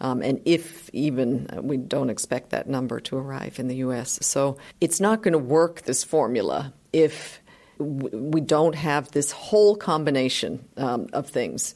Um, 0.00 0.22
and 0.22 0.40
if 0.44 0.90
even, 0.92 1.48
uh, 1.56 1.62
we 1.62 1.76
don't 1.76 2.10
expect 2.10 2.50
that 2.50 2.68
number 2.68 3.00
to 3.00 3.16
arrive 3.16 3.58
in 3.58 3.68
the 3.68 3.76
U.S. 3.76 4.18
So 4.22 4.56
it's 4.80 5.00
not 5.00 5.22
going 5.22 5.32
to 5.32 5.38
work, 5.38 5.82
this 5.82 6.02
formula, 6.02 6.72
if 6.92 7.40
we 7.78 8.40
don't 8.40 8.74
have 8.74 9.10
this 9.10 9.30
whole 9.32 9.76
combination 9.76 10.64
um, 10.76 11.08
of 11.12 11.28
things. 11.28 11.74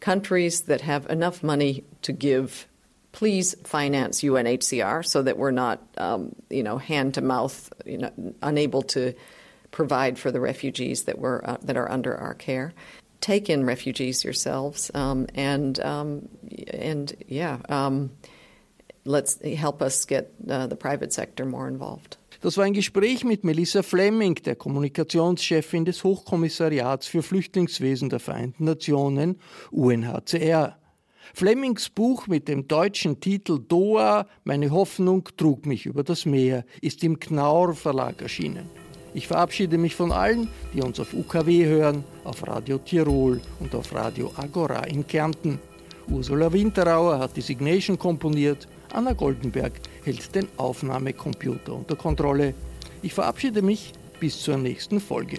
Countries 0.00 0.62
that 0.62 0.80
have 0.80 1.06
enough 1.06 1.42
money 1.42 1.84
to 2.02 2.12
give 2.12 2.66
please 3.14 3.54
finance 3.62 4.22
UNHCR 4.22 5.06
so 5.06 5.22
that 5.22 5.38
we're 5.38 5.52
not, 5.52 5.80
um, 5.96 6.34
you 6.50 6.62
know, 6.62 6.78
hand 6.78 7.14
to 7.14 7.22
mouth, 7.22 7.72
you 7.86 7.98
know, 7.98 8.10
unable 8.42 8.82
to 8.82 9.14
provide 9.70 10.18
for 10.18 10.30
the 10.32 10.40
refugees 10.40 11.04
that 11.04 11.18
were 11.18 11.40
uh, 11.48 11.56
that 11.62 11.76
are 11.76 11.90
under 11.90 12.14
our 12.14 12.34
care. 12.34 12.74
Take 13.20 13.48
in 13.48 13.64
refugees 13.64 14.24
yourselves, 14.24 14.90
um, 14.94 15.26
and 15.34 15.80
um, 15.80 16.28
and 16.72 17.14
yeah, 17.28 17.58
um, 17.68 18.10
let's 19.04 19.40
help 19.42 19.80
us 19.80 20.04
get 20.04 20.32
uh, 20.50 20.66
the 20.66 20.76
private 20.76 21.12
sector 21.12 21.46
more 21.46 21.68
involved. 21.68 22.18
Das 22.42 22.58
war 22.58 22.64
ein 22.64 22.74
Gespräch 22.74 23.24
mit 23.24 23.42
Melissa 23.42 23.82
Fleming, 23.82 24.34
der 24.34 24.56
Kommunikationschefin 24.56 25.86
des 25.86 26.04
Hochkommissariats 26.04 27.06
für 27.06 27.22
Flüchtlingswesen 27.22 28.10
der 28.10 28.20
Vereinten 28.20 28.64
Nationen, 28.64 29.38
UNHCR. 29.70 30.76
Flemings 31.32 31.88
Buch 31.88 32.26
mit 32.26 32.48
dem 32.48 32.68
deutschen 32.68 33.20
Titel 33.20 33.58
Doha, 33.66 34.26
meine 34.44 34.70
Hoffnung 34.70 35.28
trug 35.36 35.64
mich 35.64 35.86
über 35.86 36.02
das 36.02 36.26
Meer, 36.26 36.64
ist 36.82 37.02
im 37.02 37.18
Knaur 37.18 37.74
Verlag 37.74 38.20
erschienen. 38.20 38.68
Ich 39.14 39.28
verabschiede 39.28 39.78
mich 39.78 39.94
von 39.94 40.12
allen, 40.12 40.48
die 40.74 40.82
uns 40.82 40.98
auf 40.98 41.14
UKW 41.14 41.64
hören, 41.66 42.04
auf 42.24 42.46
Radio 42.46 42.78
Tirol 42.78 43.40
und 43.60 43.74
auf 43.74 43.94
Radio 43.94 44.32
Agora 44.36 44.84
in 44.84 45.06
Kärnten. 45.06 45.60
Ursula 46.08 46.52
Winterauer 46.52 47.18
hat 47.18 47.36
die 47.36 47.40
Signation 47.40 47.98
komponiert, 47.98 48.68
Anna 48.92 49.12
Goldenberg 49.12 49.72
hält 50.04 50.34
den 50.34 50.48
Aufnahmecomputer 50.56 51.74
unter 51.74 51.96
Kontrolle. 51.96 52.54
Ich 53.02 53.14
verabschiede 53.14 53.62
mich 53.62 53.92
bis 54.20 54.40
zur 54.40 54.56
nächsten 54.56 55.00
Folge. 55.00 55.38